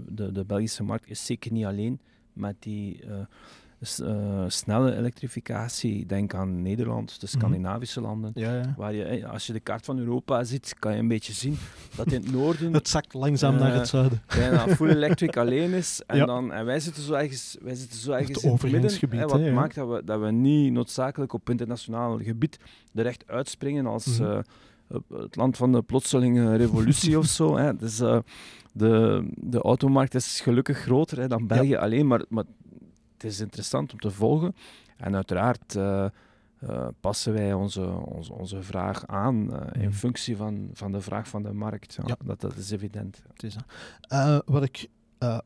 [0.09, 2.01] de, de, Belgische markt is zeker niet alleen
[2.33, 3.21] met die uh,
[3.81, 6.07] uh, snelle elektrificatie.
[6.07, 7.39] Denk aan Nederland, de mhm.
[7.39, 8.31] Scandinavische landen.
[8.35, 8.75] Ja, ja.
[8.77, 11.57] Waar je, als je de kaart van Europa ziet, kan je een beetje zien
[11.97, 12.73] dat in het noorden...
[12.83, 14.23] het zakt langzaam naar het zuiden.
[14.27, 16.03] Bijna full electric alleen is.
[16.07, 19.19] En, dan, en wij zitten zo ergens, wij zitten zo ergens het in het midden.
[19.19, 22.59] Hè, wat maakt dat we, dat we niet noodzakelijk op internationaal gebied
[22.95, 24.19] er echt uitspringen als...
[24.19, 24.43] Mm
[25.09, 27.57] het land van de plotselinge revolutie of zo.
[27.57, 27.77] Hè.
[27.77, 28.01] Dus,
[28.79, 32.45] de, de automarkt is gelukkig groter hè, dan België alleen, maar, maar
[33.23, 34.55] het is interessant om te volgen.
[34.97, 36.07] En uiteraard uh,
[36.63, 39.93] uh, passen wij onze, onze, onze vraag aan uh, in mhm.
[39.93, 41.95] functie van, van de vraag van de markt.
[41.95, 42.17] Ja, ja.
[42.25, 43.23] Dat, dat is evident.
[43.33, 43.57] Het is,
[44.45, 44.89] wat ik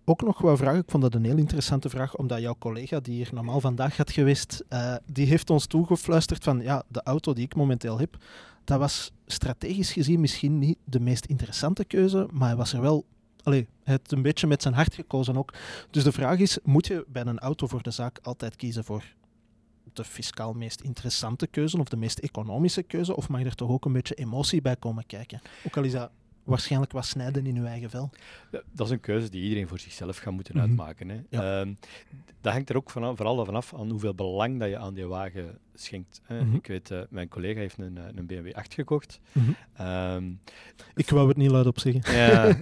[0.05, 3.15] ook nog wou vragen, ik vond dat een heel interessante vraag, omdat jouw collega, die
[3.15, 4.65] hier normaal vandaag had geweest,
[5.07, 8.17] die heeft ons toegefluisterd van ja, de auto die ik momenteel heb,
[8.65, 13.05] dat was strategisch gezien misschien niet de meest interessante keuze, maar hij was er wel
[13.43, 15.55] allee, het een beetje met zijn hart gekozen ook.
[15.91, 19.05] Dus de vraag is, moet je bij een auto voor de zaak altijd kiezen voor
[19.93, 23.17] de fiscaal meest interessante keuze of de meest economische keuze?
[23.17, 25.41] Of mag er toch ook een beetje emotie bij komen kijken?
[25.67, 26.11] Ook al is dat
[26.45, 28.11] waarschijnlijk wat snijden in uw eigen vel.
[28.51, 30.67] dat is een keuze die iedereen voor zichzelf gaat moeten mhm.
[30.67, 31.09] uitmaken.
[31.09, 31.21] Hè.
[31.31, 31.75] Ehm,
[32.41, 35.59] dat hangt er ook van, vooral vanaf aan hoeveel belang dat je aan die wagen
[35.75, 36.21] schenkt.
[36.25, 36.45] Hè.
[36.45, 36.55] Mhm.
[36.55, 39.21] Ik weet, uh, mijn collega heeft een, eh, een BMW 8 gekocht.
[39.33, 40.41] Mm um,
[40.95, 42.13] ik wou het niet luid op zeggen.
[42.13, 42.45] Ja.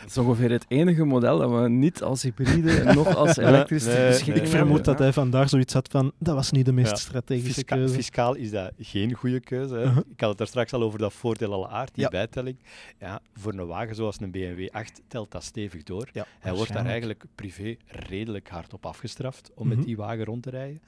[0.00, 3.84] dat is ongeveer het enige model dat we niet als hybride en nog als elektrisch
[3.86, 3.94] nee,
[4.26, 7.52] nee, Ik vermoed dat hij vandaar zoiets had van, dat was niet de meest strategische
[7.52, 7.94] Fisca keuze.
[7.94, 9.74] Fiscaal is dat geen goede keuze.
[9.74, 9.96] -huh.
[9.96, 12.58] Ik had het er straks al over dat voordeel alle aard, die bijtelling.
[12.98, 16.08] Ja, voor een wagen zoals een BMW 8 telt dat stevig door.
[16.12, 19.86] Ja, hij wordt daar eigenlijk privé redelijk hard op afgestraft om met mhm.
[19.86, 20.82] die wagen rond te rijden.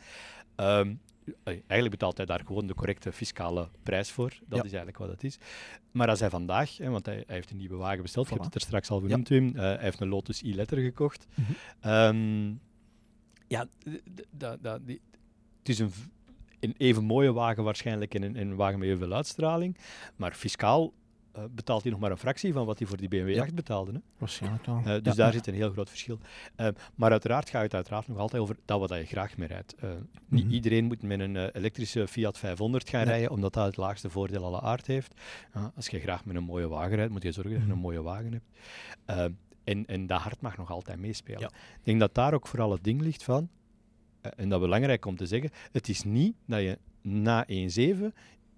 [0.57, 1.01] Um,
[1.45, 4.33] eigenlijk betaalt hij daar gewoon de correcte fiscale prijs voor.
[4.47, 5.39] Dat is eigenlijk wat het is.
[5.91, 8.43] Maar als hij vandaag, hè, want hij, hij, heeft een nieuwe wagen besteld, ik heb
[8.43, 11.27] het er straks al genoemd, Wim, uh, hij heeft een Lotus e-letter gekocht.
[11.35, 11.45] Mm
[11.81, 11.93] -hmm.
[11.93, 12.61] um,
[13.47, 13.67] ja,
[14.85, 15.01] die,
[15.59, 15.93] het is een,
[16.61, 19.77] een even mooie wagen waarschijnlijk en een, een wagen met heel veel uitstraling,
[20.17, 20.93] maar fiscaal
[21.37, 23.93] uh, betaalt hij nog maar een fractie van wat hij voor die BMW 8 betaalde.
[23.93, 23.99] Hè?
[24.19, 24.83] Waarschijnlijk wel.
[24.87, 26.19] Uh, dus daar zit een heel groot verschil.
[26.57, 29.75] Uh, maar uiteraard gaat het uiteraard nog altijd over dat wat je graag mee rijdt.
[30.29, 30.53] Niet -hmm.
[30.53, 34.61] iedereen moet met een elektrische Fiat 500 gaan rijden, omdat dat het laagste voordeel alle
[34.61, 35.15] aard heeft.
[35.75, 37.77] als je graag met een mooie wagen rijdt, moet je zorgen dat je mhm.
[37.77, 39.35] een mooie wagen hebt.
[39.65, 41.43] en, en dat hart mag nog altijd meespelen.
[41.43, 43.49] Ik denk dat daar ook vooral het ding ligt van,
[44.21, 48.13] en dat belangrijk om te zeggen, het is niet dat je na 1.7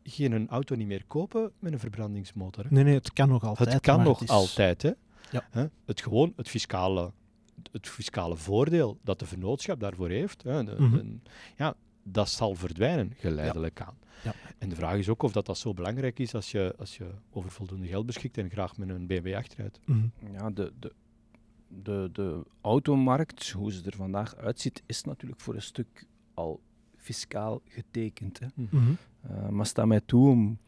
[0.05, 2.65] geen auto niet meer kopen met een verbrandingsmotor.
[2.65, 2.71] Hè?
[2.71, 3.73] Nee, nee, het kan nog altijd.
[3.73, 4.83] Het kan nog altijd.
[4.83, 4.91] Hè?
[5.31, 5.71] Ja.
[5.85, 7.13] Het gewoon, het fiscale,
[7.73, 11.23] het fiscale voordeel dat de vennootschap daarvoor heeft, hè, de, mm -hmm.
[11.57, 13.85] ja, dat zal verdwijnen geleidelijk ja.
[13.85, 13.97] aan.
[14.25, 14.35] Ja.
[14.59, 17.11] En de vraag is ook of dat, dat zo belangrijk is als je, als je
[17.31, 19.81] over voldoende geld beschikt en graag met een BMW achteruit.
[19.85, 20.33] Mm -hmm.
[20.35, 20.93] Ja, de, de,
[21.69, 26.61] de, de automarkt, hoe ze er vandaag uitziet, is natuurlijk voor een stuk al
[26.97, 28.39] fiscaal getekend.
[28.39, 28.47] Hè.
[28.55, 28.97] Mm -hmm.
[29.31, 30.59] Uh, maar sta mij toe om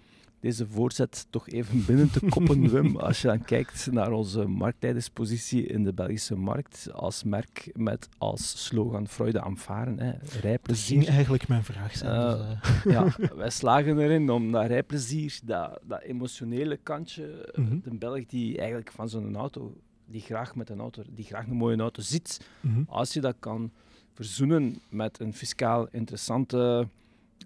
[0.44, 2.96] deze voorzet toch even binnen te koppen, Wim.
[2.96, 8.64] Als je dan kijkt naar onze marktleiderspositie in de Belgische markt, als merk met als
[8.64, 10.96] slogan Freude aan varen, hè, rijplezier.
[10.96, 12.14] Dat ging eigenlijk mijn vraag zijn.
[12.14, 12.92] Uh, dus, uh.
[12.94, 17.80] ja, wij slagen erin om dat rijplezier, dat, dat emotionele kantje, mm -hmm.
[17.84, 19.76] de Belg die eigenlijk van zo'n auto,
[20.06, 22.84] die graag met een auto, die graag een mooie auto zit, mm -hmm.
[22.88, 23.72] als je dat kan
[24.12, 26.88] verzoenen met een fiscaal interessante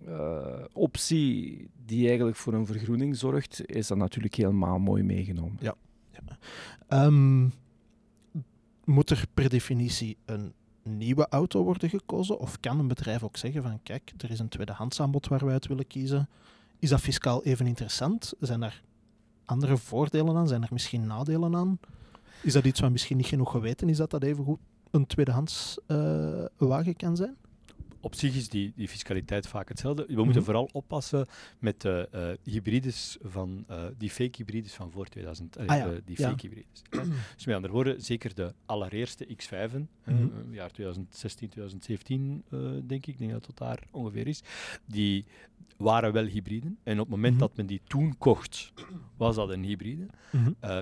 [0.09, 5.59] uh, optie die eigenlijk voor een vergroening zorgt, is dat natuurlijk helemaal mooi meegenomen.
[5.61, 5.74] Ja.
[6.89, 7.53] Um,
[8.84, 12.39] moet er per definitie een nieuwe auto worden gekozen?
[12.39, 15.53] Of kan een bedrijf ook zeggen van kijk, er is een tweedehands aanbod waar wij
[15.53, 16.28] uit willen kiezen.
[16.78, 18.32] Is dat fiscaal even interessant?
[18.41, 18.82] Zijn er
[19.45, 20.49] andere voordelen aan?
[20.49, 21.78] Zijn er misschien nadelen aan?
[22.43, 24.59] Is dat iets wat misschien niet genoeg geweten is dat dat even goed
[24.91, 27.36] een tweedehands uh, wagen kan zijn?
[28.01, 30.03] Op zich is die, die fiscaliteit vaak hetzelfde.
[30.03, 30.44] We moeten mm -hmm.
[30.44, 31.26] vooral oppassen
[31.59, 35.59] met de uh, hybrides van, uh, die fake hybrides van voor 2000.
[35.59, 36.01] Uh, ah, ja.
[36.05, 36.49] die fake ja.
[36.49, 36.82] hybrides.
[37.36, 40.55] dus met andere woorden, zeker de allereerste X5'en, mm -hmm.
[40.55, 42.44] jaar 2016, 2017
[42.86, 44.42] denk ik, ik denk dat het daar ongeveer is,
[44.86, 45.24] die
[45.76, 46.78] waren wel hybriden.
[46.82, 47.49] En op het moment mm -hmm.
[47.49, 48.72] dat men die toen kocht,
[49.16, 50.07] was dat een hybride.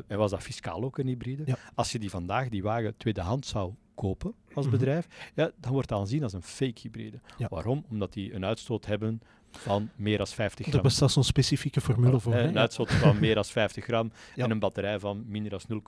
[0.07, 1.43] en was dat fiscaal ook een hybride.
[1.47, 1.59] Ja.
[1.75, 5.33] Als je die vandaag, die wagen, tweedehands zou kopen als bedrijf, mm-hmm.
[5.35, 7.21] ja, dan wordt dat aanzien als een fake hybride.
[7.39, 7.47] Ja.
[7.49, 7.85] Waarom?
[7.91, 9.21] Omdat die een uitstoot hebben
[9.51, 10.77] van meer dan 50 gram.
[10.77, 12.35] Er bestaat zo'n specifieke formule voor.
[12.35, 14.45] Een uitstoot van meer dan 50 gram ja.
[14.45, 15.83] en een batterij van minder dan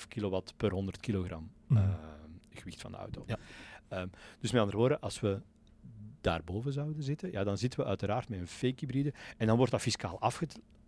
[0.00, 1.76] 0,5 kilowatt per 100 kilogram mm.
[1.76, 1.82] uh,
[2.50, 3.24] gewicht van de auto.
[3.26, 3.38] Ja.
[4.00, 4.10] Um,
[4.40, 5.40] dus met andere woorden, als we
[6.20, 9.72] daarboven zouden zitten, ja, dan zitten we uiteraard met een fake hybride en dan wordt
[9.72, 10.20] dat fiscaal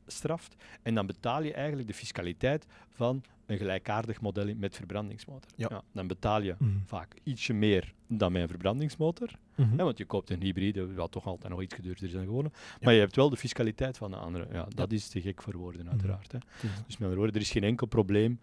[0.07, 5.51] afgestraft en dan betaal je eigenlijk de fiscaliteit van een gelijkaardig model met verbrandingsmotor.
[5.57, 5.67] Ja.
[5.71, 6.83] ja dan betaal je mm.
[6.87, 9.31] vaak ietsje meer dan met een verbrandingsmotor.
[9.55, 9.79] Mm -hmm.
[9.79, 12.51] hè, want je koopt een hybride, wat toch altijd nog iets duurder is dan gewone.
[12.53, 12.77] Ja.
[12.81, 14.47] Maar je hebt wel de fiscaliteit van de andere.
[14.53, 16.33] Ja, dat is te gek voor woorden, uiteraard.
[16.33, 16.41] Mm.
[16.41, 16.69] Hè.
[16.69, 18.41] Dus met andere woorden, er is geen enkel probleem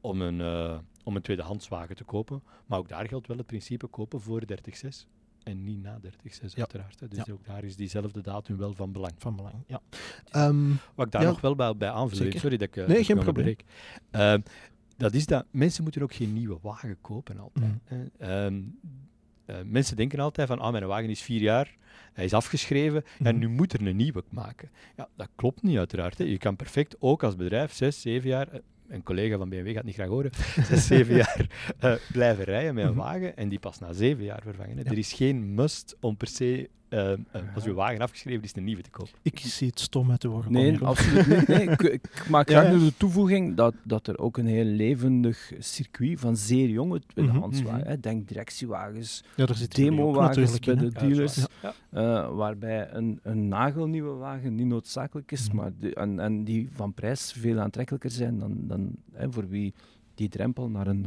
[0.00, 2.42] om een, uh, om een tweedehandswagen te kopen.
[2.66, 5.06] Maar ook daar geldt wel het principe kopen voor 30,6
[5.48, 6.58] en niet na 30, ja.
[6.58, 7.00] uiteraard.
[7.00, 7.08] Hè.
[7.08, 7.32] Dus ja.
[7.32, 9.12] ook daar is diezelfde datum wel van belang.
[9.18, 9.80] Van belang, ja.
[10.46, 12.40] Um, Wat ik daar nog wel bij, bij aanvul, Zeker.
[12.40, 12.76] sorry dat ik...
[12.76, 13.56] Uh, nee, geen probleem.
[14.12, 14.34] Uh,
[14.96, 17.80] dat is dat mensen moeten ook geen nieuwe wagen kopen altijd.
[17.88, 18.28] Mm.
[18.28, 18.78] Um,
[19.46, 21.76] uh, mensen denken altijd van, ah, mijn wagen is vier jaar,
[22.12, 23.26] hij is afgeschreven mm.
[23.26, 24.70] en nu moet er een nieuwe maken.
[24.96, 26.18] Ja, dat klopt niet uiteraard.
[26.18, 26.24] Hè.
[26.24, 28.48] Je kan perfect ook als bedrijf zes, zeven jaar
[28.88, 30.30] een collega van BMW gaat niet graag horen,
[30.68, 31.46] zes, zeven jaar
[31.84, 33.00] uh, blijven rijden met een mhm.
[33.00, 34.76] wagen en die pas na zeven jaar vervangen.
[34.76, 34.84] Ja.
[34.84, 37.16] Er is geen must om per se, uh, uh,
[37.54, 39.12] als uw wagen afgeschreven is, een nieuwe te kopen.
[39.22, 40.52] Ik zie het stom uit de woorden.
[40.52, 41.46] Nee, absoluut niet.
[41.48, 42.78] Nee, ik, ik, maak graag ja.
[42.78, 47.66] de toevoeging dat, dat er ook een heel levendig circuit van zeer jonge tweedehands mm
[47.68, 48.00] -hmm.
[48.00, 51.46] Denk directiewagens, ja, demowagens bij de dealers,
[52.34, 55.56] waarbij een, een nagelnieuwe wagen niet noodzakelijk is, mm -hmm.
[55.56, 59.74] maar de, en, en die van prijs veel aantrekkelijker zijn dan, dan hè, voor wie
[60.18, 61.06] die drempel naar een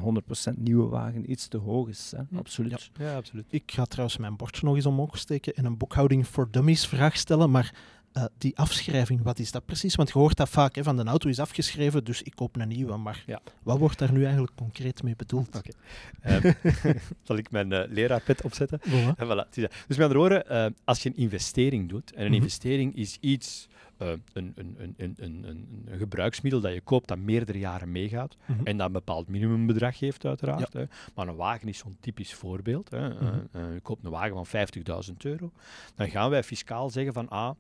[0.53, 2.14] 100% nieuwe wagen iets te hoog is.
[2.16, 2.38] Hè?
[2.38, 2.89] Absoluut.
[2.97, 3.05] Ja.
[3.05, 3.45] ja, absoluut.
[3.49, 7.18] Ik ga trouwens mijn bordje nog eens omhoog steken en een boekhouding voor dummies vraag
[7.18, 7.74] stellen, maar
[8.14, 9.95] uh, die afschrijving, wat is dat precies?
[9.95, 12.68] Want je hoort dat vaak, hè, van de auto is afgeschreven, dus ik koop een
[12.68, 12.97] nieuwe.
[12.97, 13.41] Maar ja.
[13.64, 15.55] wat wordt daar nu eigenlijk concreet mee bedoeld?
[15.55, 16.43] Okay.
[16.43, 16.55] Um,
[17.24, 18.80] zal ik mijn uh, leraarpet opzetten?
[18.80, 19.16] Voilà.
[19.18, 19.49] En voilà.
[19.51, 22.43] Dus met andere woorden, uh, als je een investering doet, en een mm -hmm.
[22.43, 23.68] investering is iets
[24.02, 28.66] een, een, een, een, een, gebruiksmiddel dat je koopt dat meerdere jaren meegaat mm -hmm.
[28.66, 30.74] en dat een bepaald minimumbedrag heeft uiteraard.
[30.74, 30.80] Ja.
[30.80, 30.86] Hè.
[31.16, 32.89] Maar een wagen is zo'n typisch voorbeeld.
[32.89, 33.10] Hè.
[33.10, 33.47] Mm -hmm.
[33.56, 34.68] uh, uh, je koopt een wagen van
[35.10, 35.52] 50.000 euro.
[35.95, 37.52] Dan gaan wij fiscaal zeggen van ah,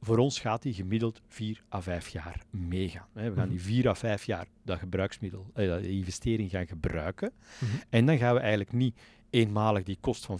[0.00, 3.08] voor ons gaat die gemiddeld 4 à 5 jaar meegaan.
[3.12, 3.30] Hè.
[3.30, 7.32] We gaan die 4 à 5 jaar dat gebruiksmiddel, die investering gaan gebruiken.
[7.88, 8.98] En dan gaan we eigenlijk niet
[9.30, 10.38] eenmalig die kost van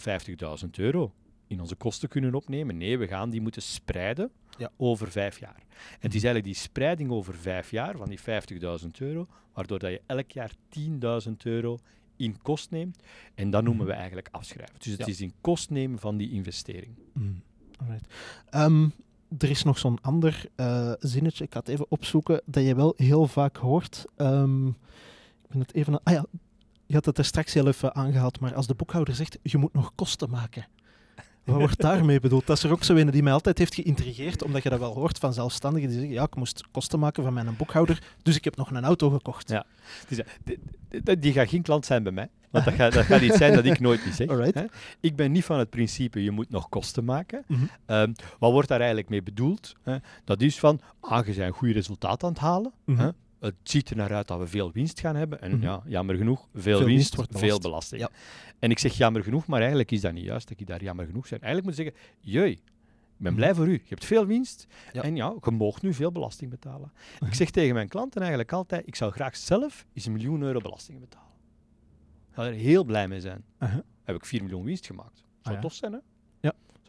[0.63, 1.13] 50.000 euro
[1.47, 2.77] in onze kosten kunnen opnemen.
[2.77, 4.71] Nee, we gaan die moeten spreiden ja.
[4.77, 5.55] over vijf jaar.
[5.59, 8.25] En het is eigenlijk die spreiding over vijf jaar van die 50.000
[8.99, 11.79] euro, waardoor dat je elk jaar 10.000 euro
[12.15, 13.03] in kost neemt.
[13.35, 14.75] En dat noemen we eigenlijk afschrijven.
[14.77, 15.05] Dus het ja.
[15.05, 16.95] is in kost nemen van die investering.
[17.13, 17.41] Mm.
[18.55, 18.93] Um,
[19.37, 22.93] er is nog zo'n ander uh, zinnetje, ik ga het even opzoeken, dat je wel
[22.97, 24.05] heel vaak hoort.
[24.17, 24.67] Um,
[25.41, 26.03] ik ben het even...
[26.03, 26.25] Ah ja,
[26.85, 29.73] je had het er straks heel even aangehaald, maar als de boekhouder zegt, je moet
[29.73, 30.67] nog kosten maken.
[31.43, 32.47] Wat wordt daarmee bedoeld?
[32.47, 34.93] Dat is er ook zo een die mij altijd heeft geïntrigeerd, omdat je dat wel
[34.93, 38.43] hoort van zelfstandigen die zeggen, ja, ik moest kosten maken van mijn boekhouder, dus ik
[38.43, 39.49] heb nog een auto gekocht.
[39.49, 39.65] Ja,
[40.07, 43.21] dus, die, die, die gaat geen klant zijn bij mij, want dat gaat, dat gaat
[43.21, 44.27] iets zijn dat ik nooit niet zeg.
[44.53, 44.65] Hè?
[44.99, 47.43] Ik ben niet van het principe, je moet nog kosten maken.
[47.47, 47.95] Mm -hmm.
[47.95, 49.75] um, wat wordt daar eigenlijk mee bedoeld?
[49.83, 49.97] Hè?
[50.23, 53.05] Dat is van, ah, je bent een goed resultaat aan het halen, mm -hmm.
[53.05, 53.11] hè?
[53.41, 55.41] Het ziet er naar uit dat we veel winst gaan hebben.
[55.41, 55.63] En mm -hmm.
[55.63, 58.01] ja, jammer genoeg, veel, veel winst, wordt veel belasting.
[58.01, 58.09] Ja.
[58.59, 61.05] En ik zeg jammer genoeg, maar eigenlijk is dat niet juist dat ik daar jammer
[61.05, 61.41] genoeg zijn.
[61.41, 62.61] Eigenlijk moet ik zeggen, jee,
[63.17, 63.71] ben blij voor u.
[63.71, 66.91] Je hebt veel winst en ja, je mag nu veel belasting betalen.
[67.19, 70.59] Ik zeg tegen mijn klanten eigenlijk altijd, ik zou graag zelf eens een miljoen euro
[70.59, 71.29] belasting betalen.
[72.29, 73.43] Ik zou er heel blij mee zijn.
[74.03, 75.23] Heb ik 4 miljoen winst gemaakt.
[75.41, 75.99] Zou ah, tof zijn, hè?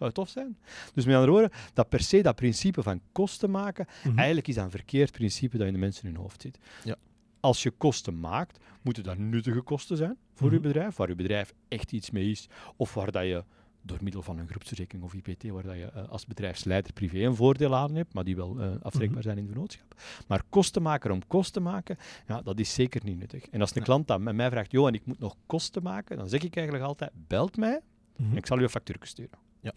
[0.03, 0.59] Zou tof zijn?
[0.95, 4.17] Dus met andere woorden, dat per se dat principe van kosten maken, mhm.
[4.17, 6.59] eigenlijk is dat een verkeerd principe dat in de mensen in hun hoofd zit.
[6.85, 6.97] Ja.
[7.41, 10.67] Als je kosten maakt, moeten dat nuttige kosten zijn voor je mhm.
[10.67, 13.45] bedrijf, waar je bedrijf echt iets mee is, of waar dat je
[13.83, 17.37] door middel van een groepsverzekering of IPT, waar dat je uh, als bedrijfsleider privé een
[17.37, 19.23] voordeel aan hebt, maar die wel uh, afrekbaar mhm.
[19.23, 19.95] zijn in het vennootschap.
[20.29, 21.97] Maar kosten maken om kosten maken,
[22.27, 23.49] ja, dat is zeker niet nuttig.
[23.49, 26.29] En als een klant dan met mij vraagt, Johan, ik moet nog kosten maken, dan
[26.29, 27.81] zeg ik eigenlijk altijd, belt mij
[28.17, 29.39] en ik zal u een factuur sturen.
[29.63, 29.73] Ja.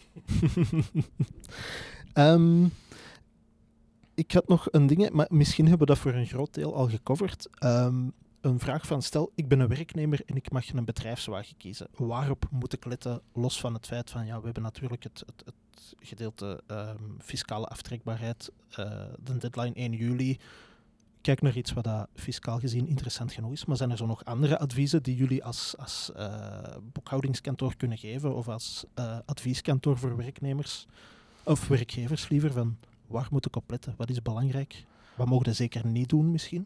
[2.33, 2.71] um,
[4.15, 6.89] ik had nog een ding, maar misschien hebben we dat voor een groot deel al
[6.89, 7.47] gecoverd.
[7.63, 11.87] Um, een vraag van, stel, ik ben een werknemer en ik mag een bedrijfswagen kiezen.
[11.95, 15.45] Waarop moet ik letten, los van het feit van, ja, we hebben natuurlijk het, het,
[15.45, 20.39] het gedeelte um, fiscale aftrekbaarheid, uh, de deadline 1 juli.
[21.25, 23.65] Kijk naar iets wat dat fiscaal gezien interessant genoeg is.
[23.65, 28.35] Maar zijn er zo nog andere adviezen die jullie als, als uh, boekhoudingskantoor kunnen geven
[28.35, 30.87] of als uh, advieskantoor voor werknemers
[31.43, 33.93] of werkgevers liever van waar moet ik op letten?
[33.97, 34.85] Wat is belangrijk?
[35.15, 36.65] Wat mogen ze zeker niet doen misschien?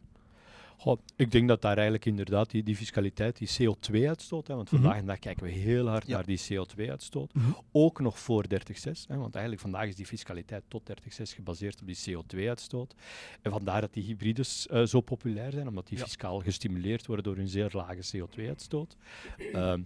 [1.16, 5.06] Ik denk dat daar eigenlijk inderdaad die, die fiscaliteit, die CO2-uitstoot, want vandaag mm en
[5.06, 7.52] dag kijken we heel hard naar die CO2-uitstoot, mhm.
[7.72, 8.58] ook nog voor 30.6,
[9.08, 12.96] want eigenlijk vandaag is die fiscaliteit tot 30.6 gebaseerd op die CO2-uitstoot.
[13.42, 17.36] En vandaar dat die hybrides uh, zo populair zijn, omdat die fiscaal gestimuleerd worden door
[17.36, 18.98] hun zeer lage CO2-uitstoot.
[19.54, 19.82] Ehm,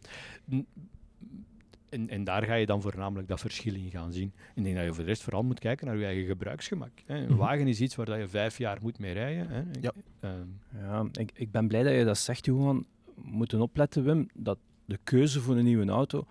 [1.93, 4.33] en, en, daar ga je dan voornamelijk dat verschil in gaan zien.
[4.55, 6.91] Ik denk dat je voor de rest vooral moet kijken naar je eigen gebruiksgemak.
[7.05, 7.15] Hè.
[7.15, 7.35] Een mhm.
[7.35, 9.47] wagen is iets waar je vijf jaar moet mee rijden.
[9.47, 9.63] Hè.
[9.81, 10.47] Ja, ehm,
[10.81, 12.85] ja ik, ik ben blij dat je dat zegt, Johan.
[13.15, 16.25] We moeten opletten, Wim, dat de keuze voor een nieuwe auto,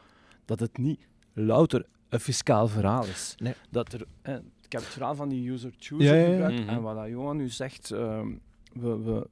[0.45, 1.01] dat het niet
[1.33, 3.35] louter een fiscaal verhaal is.
[3.39, 3.55] Nee.
[3.71, 6.61] Dat er, hè, ik heb het verhaal van die user choose ja, gebruikt.
[6.61, 6.69] Mhm.
[6.69, 8.21] En wat Johan nu zegt, uh,
[8.73, 9.27] we, we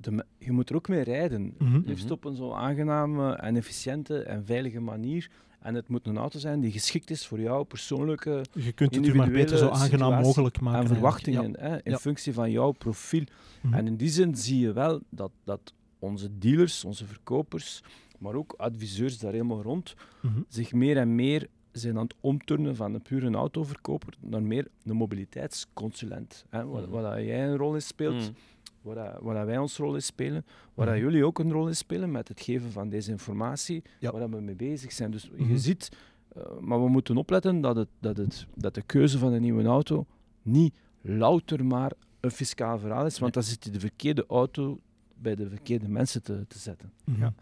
[0.00, 1.54] de, je moet er ook mee rijden.
[1.58, 5.30] Mm Liefst op een zo aangename en efficiënte en veilige manier.
[5.60, 8.44] En het moet een auto zijn die geschikt is voor jouw persoonlijke.
[8.52, 10.80] Je kunt het u maar beter zo aangenaam mogelijk maken.
[10.80, 13.24] En verwachtingen hè, in functie van jouw profiel.
[13.60, 13.74] Mhm.
[13.74, 17.82] En in die zin zie je wel dat, dat onze dealers, onze verkopers,
[18.18, 20.40] maar ook adviseurs daar helemaal rond, mhm.
[20.48, 24.96] zich meer en meer zijn aan het omturnen van een pure autoverkoper naar meer een
[24.96, 26.44] mobiliteitsconsulent.
[26.50, 26.90] Hè, waar, mhm.
[26.90, 28.32] waar jij een rol in speelt
[28.82, 32.10] waar, waar wij ons rol in spelen, waar mm jullie ook een rol in spelen
[32.10, 35.10] met het geven van deze informatie, waar we mee bezig zijn.
[35.10, 35.56] Dus je mhm.
[35.56, 35.88] ziet,
[36.36, 39.64] uh, maar we moeten opletten dat, het, dat, het, dat de keuze van een nieuwe
[39.64, 40.06] auto
[40.42, 44.80] niet louter maar een fiscaal verhaal is, want dan zit je de verkeerde auto
[45.14, 46.92] bij de verkeerde mensen te, te zetten.
[47.04, 47.20] Mhm.
[47.20, 47.34] Ja.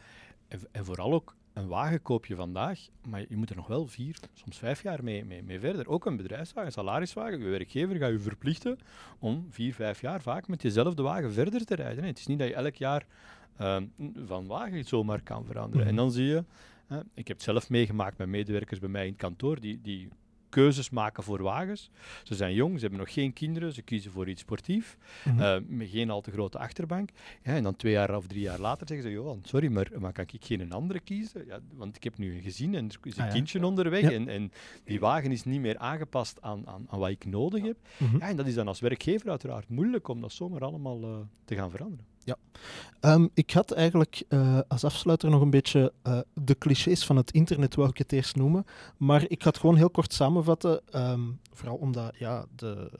[0.48, 2.78] En, en, vooral ook een wagen koop je vandaag,
[3.08, 5.88] maar je moet er nog wel vier, soms vijf jaar mee, mee, mee verder.
[5.88, 7.38] Ook een bedrijfswagen, een salariswagen.
[7.38, 8.78] Je werkgever gaat je verplichten
[9.18, 12.04] om vier, vijf jaar vaak met jezelfde wagen verder te rijden.
[12.04, 13.06] Het is niet dat je elk jaar
[13.60, 13.76] uh,
[14.26, 15.86] van wagen zomaar kan veranderen.
[15.86, 16.02] En mhm.
[16.02, 16.44] dan zie je,
[17.14, 20.08] ik heb het zelf meegemaakt met medewerkers bij mij in het kantoor, die, die
[20.48, 21.90] keuzes maken voor wagens.
[22.22, 25.88] Ze zijn jong, ze hebben nog geen kinderen, ze kiezen voor iets sportief, mm met
[25.88, 27.10] geen al te grote achterbank.
[27.42, 30.12] Ja, en dan twee jaar of drie jaar later zeggen ze, Johan, sorry, maar, maar
[30.12, 31.46] kan ik geen andere kiezen?
[31.46, 34.28] Ja, want ik heb nu een gezin en er is een ah, kindje onderweg en,
[34.28, 34.52] en
[34.84, 37.76] die wagen is niet meer aangepast aan, aan, aan wat ik nodig heb.
[37.96, 38.18] Mhm.
[38.18, 41.54] ja, en dat is dan als werkgever uiteraard moeilijk om dat zomaar allemaal uh, te
[41.54, 42.06] gaan veranderen.
[42.28, 42.36] Ja.
[43.14, 47.30] Um, ik had eigenlijk uh, als afsluiter nog een beetje uh, de clichés van het
[47.30, 48.64] internet, wou ik het eerst noemen.
[48.96, 50.80] Maar ik ga het gewoon heel kort samenvatten.
[50.94, 52.90] Um, vooral omdat ja, de,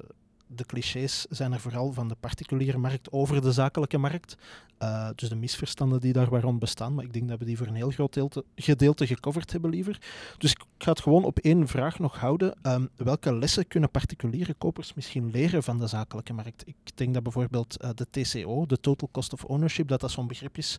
[0.49, 4.37] de clichés zijn er vooral van de particuliere markt over de zakelijke markt.
[4.83, 6.95] Uh, dus de misverstanden die daar waarom bestaan.
[6.95, 8.19] Maar ik denk dat we die voor een heel groot
[8.55, 10.01] gedeelte, gecoverd hebben liever.
[10.39, 12.55] Dus ik ga het gewoon op één vraag nog houden.
[12.63, 16.63] Um, welke lessen kunnen particuliere kopers misschien leren van de zakelijke markt?
[16.67, 20.27] Ik denk dat bijvoorbeeld uh, de TCO, de Total Cost of Ownership, dat dat zo'n
[20.27, 20.79] begrip is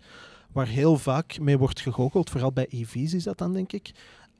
[0.51, 2.29] waar heel vaak mee wordt gegoocheld.
[2.29, 3.91] Vooral bij EV's is dat dan, denk ik.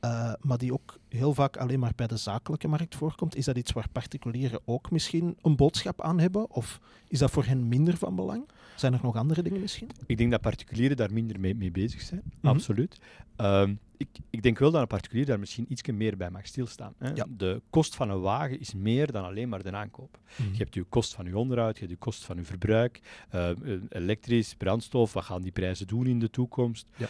[0.06, 3.36] Uh, maar die ook heel vaak alleen maar bij de zakelijke markt voorkomt.
[3.36, 6.52] Is dat iets waar particulieren ook misschien een boodschap aan hebben?
[6.52, 8.50] Of is dat voor hen minder van belang?
[8.76, 9.90] Zijn er nog andere dingen misschien?
[10.06, 12.48] Ik denk dat particulieren daar minder mee, mee bezig zijn, mhm.
[12.48, 13.00] absoluut.
[13.38, 16.94] Uh, ik, ik, denk wel dat een particulier daar misschien iets meer bij mag stilstaan.
[16.98, 17.10] Hè.
[17.14, 17.26] Ja.
[17.38, 20.20] De kost van een wagen is meer dan alleen maar de aankoop.
[20.38, 20.52] Mhm.
[20.52, 23.02] Je hebt je kost van je onderhoud, je hebt je kost van je verbruik,
[23.36, 23.50] uh,
[23.90, 26.88] elektrisch, brandstof, wat gaan die prijzen doen in de toekomst.
[26.98, 27.08] Ja.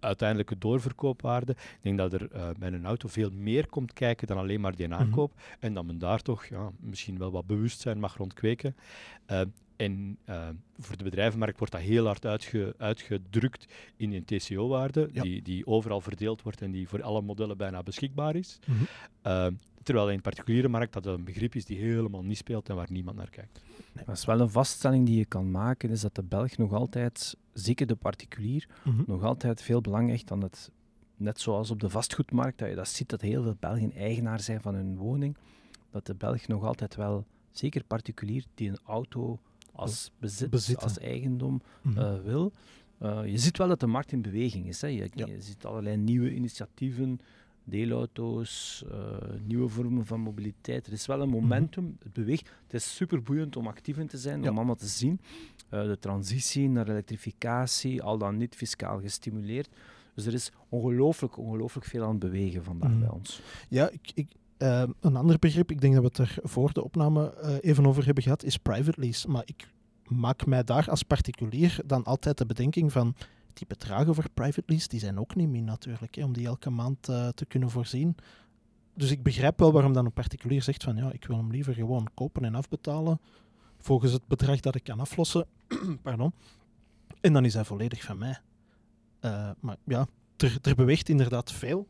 [0.00, 1.52] Uiteindelijke doorverkoopwaarde.
[1.52, 4.76] Ik denk dat er uh, bij een auto veel meer komt kijken dan alleen maar
[4.76, 4.98] die mhm.
[4.98, 5.32] aankoop.
[5.58, 8.76] En dat men daar toch ja, misschien wel wat bewustzijn mag rondkweken.
[9.30, 9.40] Uh,
[9.76, 10.48] en uh,
[10.78, 16.00] voor de bedrijvenmarkt wordt dat heel hard uitge, uitgedrukt in een TCO-waarde, die, die overal
[16.00, 18.58] verdeeld wordt en die voor alle modellen bijna beschikbaar is.
[18.66, 22.74] Mm terwijl in de particuliere markt dat een begrip is die helemaal niet speelt en
[22.74, 23.60] waar niemand naar kijkt.
[23.92, 24.04] Nee.
[24.04, 27.36] Dat is wel een vaststelling die je kan maken, is dat de Belg nog altijd,
[27.52, 29.02] zeker de particulier, mhm.
[29.06, 30.70] nog altijd veel belang aan het,
[31.16, 34.60] net zoals op de vastgoedmarkt, dat je dat ziet dat heel veel Belgen eigenaar zijn
[34.60, 35.36] van hun woning,
[35.90, 39.38] dat de Belg nog altijd wel, zeker particulier, die een auto
[39.72, 41.98] als bezit, als eigendom mhm.
[41.98, 42.52] eh, wil.
[43.02, 44.80] Uh, je ziet wel dat de markt in beweging is.
[44.80, 44.86] Hè.
[44.86, 47.20] Je, je ziet allerlei nieuwe initiatieven,
[47.70, 48.96] deelauto's, uh,
[49.46, 50.86] nieuwe vormen van mobiliteit.
[50.86, 51.40] Er is wel een mhm.
[51.40, 52.50] momentum, het beweegt.
[52.62, 55.20] Het is super boeiend om actief in te zijn, om allemaal te zien.
[55.68, 59.68] de transitie naar elektrificatie, al dan niet fiscaal gestimuleerd.
[60.14, 63.00] Dus er is ongelooflijk, ongelooflijk veel aan het bewegen vandaag mhm.
[63.00, 63.40] bij ons.
[63.68, 66.84] Ja, ik, ik, uh, een ander begrip, ik denk dat we het er voor de
[66.84, 69.28] opname uh, even over hebben gehad, is private lease.
[69.28, 69.68] Maar ik
[70.06, 73.14] maak mij daar als particulier dan altijd de bedenking van
[73.52, 76.70] die bedragen voor private lease, die zijn ook niet min natuurlijk, hè, om die elke
[76.70, 78.16] maand uh, te kunnen voorzien.
[78.94, 81.74] Dus ik begrijp wel waarom dan een particulier zegt van ja, ik wil hem liever
[81.74, 83.20] gewoon kopen en afbetalen
[83.78, 85.46] volgens het bedrag dat ik kan aflossen.
[86.02, 86.32] Pardon.
[87.20, 88.38] En dan is hij volledig van mij.
[89.60, 91.86] maar ja, er, er beweegt inderdaad veel.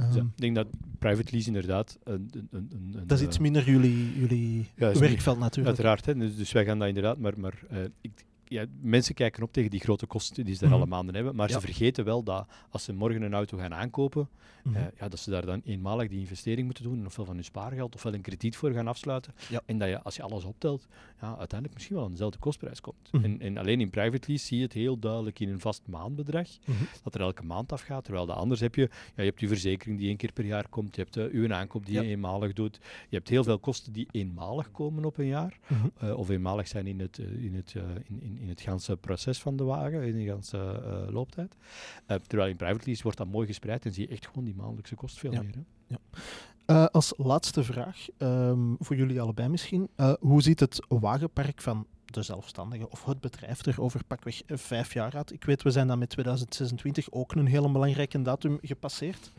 [0.00, 0.66] Um, ik denk dat
[0.98, 1.98] private lease inderdaad.
[2.04, 5.66] Een, een, een, dat is iets minder jullie, jullie werkveld natuurlijk.
[5.66, 7.18] Uiteraard, hè, dus, dus, wij gaan dat inderdaad.
[7.18, 8.24] Maar, maar uh, ik,
[8.54, 11.36] ja, mensen kijken op tegen die grote kosten die ze daar mm alle maanden hebben,
[11.36, 14.28] maar ze vergeten wel dat als ze morgen een auto gaan aankopen,
[14.62, 14.76] mhm.
[14.76, 17.94] eh, ja, dat ze daar dan eenmalig die investering moeten doen, ofwel van hun spaargeld,
[17.94, 19.34] ofwel een krediet voor gaan afsluiten.
[19.66, 20.86] En dat je, als je alles optelt,
[21.20, 23.12] ja, uiteindelijk misschien wel aan dezelfde kostprijs komt.
[23.12, 23.24] Mhm.
[23.24, 26.48] en, en, alleen in private lease zie je het heel duidelijk in een vast maandbedrag,
[26.64, 26.84] mhm.
[27.02, 29.98] dat er elke maand afgaat, terwijl de anders heb je, ja, je hebt je verzekering
[29.98, 32.78] die één keer per jaar komt, je hebt uh, uw aankoop die je eenmalig doet,
[33.08, 35.58] je hebt heel veel kosten die eenmalig komen op een jaar,
[36.02, 37.74] uh, of eenmalig zijn in het, in het
[38.08, 41.56] in, in in het ganse proces van de wagen, in de ganse uh, looptijd.
[42.08, 44.54] Uh, terwijl in private lease wordt dat mooi gespreid en zie je echt gewoon die
[44.54, 45.54] maandelijkse kost veel meer.
[45.54, 45.60] Hè?
[45.86, 45.98] Ja.
[46.66, 49.88] Uh, als laatste vraag, um, voor jullie allebei misschien.
[50.20, 55.16] hoe ziet het wagenpark van de zelfstandigen of het bedrijf er over pakweg vijf jaar
[55.16, 55.32] uit?
[55.32, 59.32] Ik weet, we zijn dan met 2026 ook een hele belangrijke datum gepasseerd.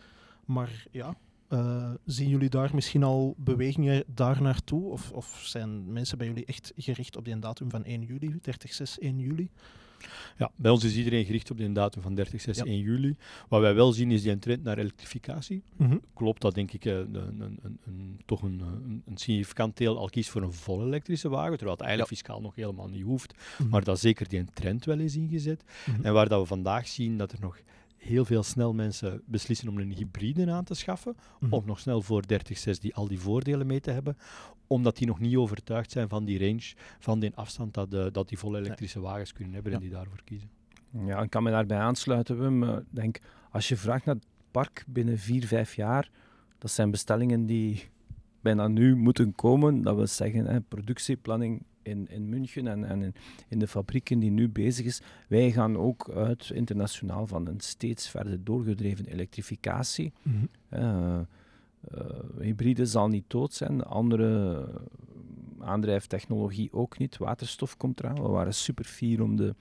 [0.46, 1.16] Maar ja,
[1.50, 4.84] uh, zien jullie daar misschien al bewegingen daar naartoe?
[4.92, 8.74] Of, of zijn mensen bij jullie echt gericht op die datum van 1 juli, 30,
[8.74, 9.50] 6, 1 juli?
[10.38, 13.16] Ja, bij ons is iedereen gericht op die datum van 30, 6, 1 juli.
[13.50, 15.64] Wat wij wel zien is die trend naar elektrificatie.
[15.76, 18.62] Mm Klopt dat, denk ik, een, een, een, toch een,
[19.06, 22.56] een, significant deel al kiest voor een volle elektrische wagen, terwijl het eigenlijk fiscaal nog
[22.56, 23.34] helemaal niet hoeft.
[23.58, 25.64] Mm Maar dat zeker die trend wel is ingezet.
[25.86, 27.60] Mm En waar dat we vandaag zien dat er nog
[28.06, 32.02] heel veel snel mensen beslissen om een hybride aan te schaffen, mm of nog snel
[32.02, 34.18] voor 30-6 die al die voordelen mee te hebben,
[34.68, 38.30] omdat die nog niet overtuigd zijn van die range, van die afstand dat, de, dat
[38.30, 40.50] die volle elektrische wagens kunnen hebben en die daarvoor kiezen.
[41.06, 42.64] Ja, ik kan me daarbij aansluiten, Wim.
[42.64, 46.10] Ik denk, als je vraagt naar het park binnen 4, 5 jaar,
[46.58, 47.90] dat zijn bestellingen die
[48.42, 49.82] bijna nu moeten komen.
[49.82, 53.14] Dat wil zeggen, hè, productieplanning in, in München en, en
[53.48, 55.02] in, de fabrieken die nu bezig is.
[55.28, 60.14] Wij gaan ook uit internationaal van een steeds verder doorgedreven elektrificatie.
[60.22, 61.28] Mm
[62.40, 64.66] hybride zal niet dood zijn, andere
[65.60, 67.18] aandrijftechnologie ook niet.
[67.18, 68.22] Waterstof komt eraan.
[68.22, 69.56] We waren super fier om de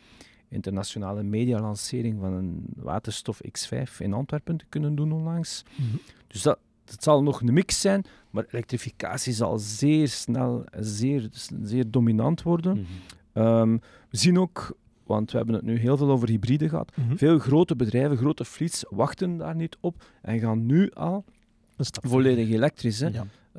[0.48, 5.64] internationale medialancering van een waterstof X5 in Antwerpen te kunnen doen onlangs.
[5.76, 5.96] Mhm.
[6.26, 6.58] Dus dat,
[6.90, 11.28] het zal nog een mix zijn, maar elektrificatie zal zeer snel, zeer,
[11.62, 12.72] zeer dominant worden.
[12.72, 12.84] Mhm.
[13.32, 13.72] Ehm,
[14.10, 17.16] we zien ook, want we hebben het nu heel veel over hybride gehad, mhm.
[17.16, 21.24] veel grote bedrijven, grote fleets wachten daar niet op en gaan nu al
[22.02, 23.00] volledig elektrisch.
[23.00, 23.10] Hè?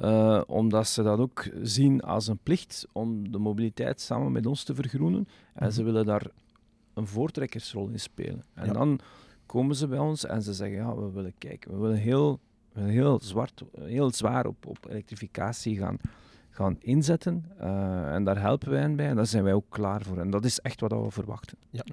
[0.02, 4.64] Uh, omdat ze dat ook zien als een plicht om de mobiliteit samen met ons
[4.64, 5.28] te vergroenen.
[5.54, 5.92] En ze mhm.
[5.92, 6.28] willen daar
[6.94, 8.44] een voortrekkersrol in spelen.
[8.54, 9.00] En dan
[9.46, 12.40] komen ze bij ons en ze zeggen, ja, we willen kijken, we willen heel
[12.80, 15.98] heel, zwart, heel zwaar op, op elektrificatie gaan,
[16.50, 17.46] gaan inzetten.
[17.62, 20.18] Uh, en daar helpen wij hen bij en daar zijn wij ook klaar voor.
[20.18, 21.58] En dat is echt wat we verwachten.
[21.70, 21.84] Ja.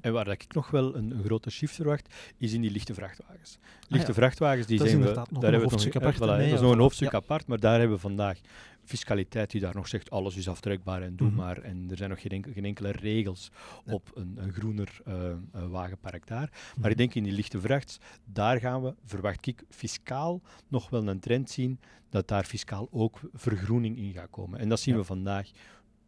[0.00, 3.58] En waar ik nog wel een, een grote shift verwacht, is in die lichte vrachtwagens.
[3.88, 6.16] Lichte ah, vrachtwagens, die zijn we, daar hebben we nog, apart.
[6.16, 8.38] Voilà, dat is nog een hoofdstuk apart, maar daar hebben we vandaag
[8.84, 11.36] fiscaliteit die daar nog zegt alles is aftrekbaar en doe mhm.
[11.36, 11.58] maar.
[11.58, 13.50] En er zijn nog geen, geen enkele regels
[13.86, 15.34] op een, een groener uh,
[15.68, 16.50] wagenpark daar.
[16.50, 16.90] Maar mhm.
[16.90, 21.20] ik denk in die lichte vracht, daar gaan we, verwacht ik, fiscaal nog wel een
[21.20, 24.58] trend zien dat daar fiscaal ook vergroening in gaat komen.
[24.60, 25.50] En dat zien we vandaag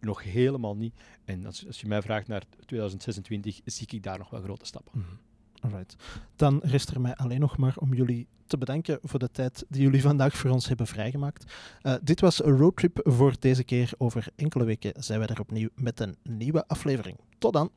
[0.01, 0.95] nog helemaal niet.
[1.25, 4.99] En als, als, je mij vraagt naar 2026, zie ik daar nog wel grote stappen.
[4.99, 5.09] Mhm.
[5.61, 5.97] Alright.
[6.37, 9.83] Dan rest er mij alleen nog maar om jullie te bedanken voor de tijd die
[9.83, 11.53] jullie vandaag voor ons hebben vrijgemaakt.
[11.83, 13.93] Uh, dit was een roadtrip voor deze keer.
[13.99, 17.17] Over enkele weken zijn wij er opnieuw met een nieuwe aflevering.
[17.39, 17.71] Tot dan!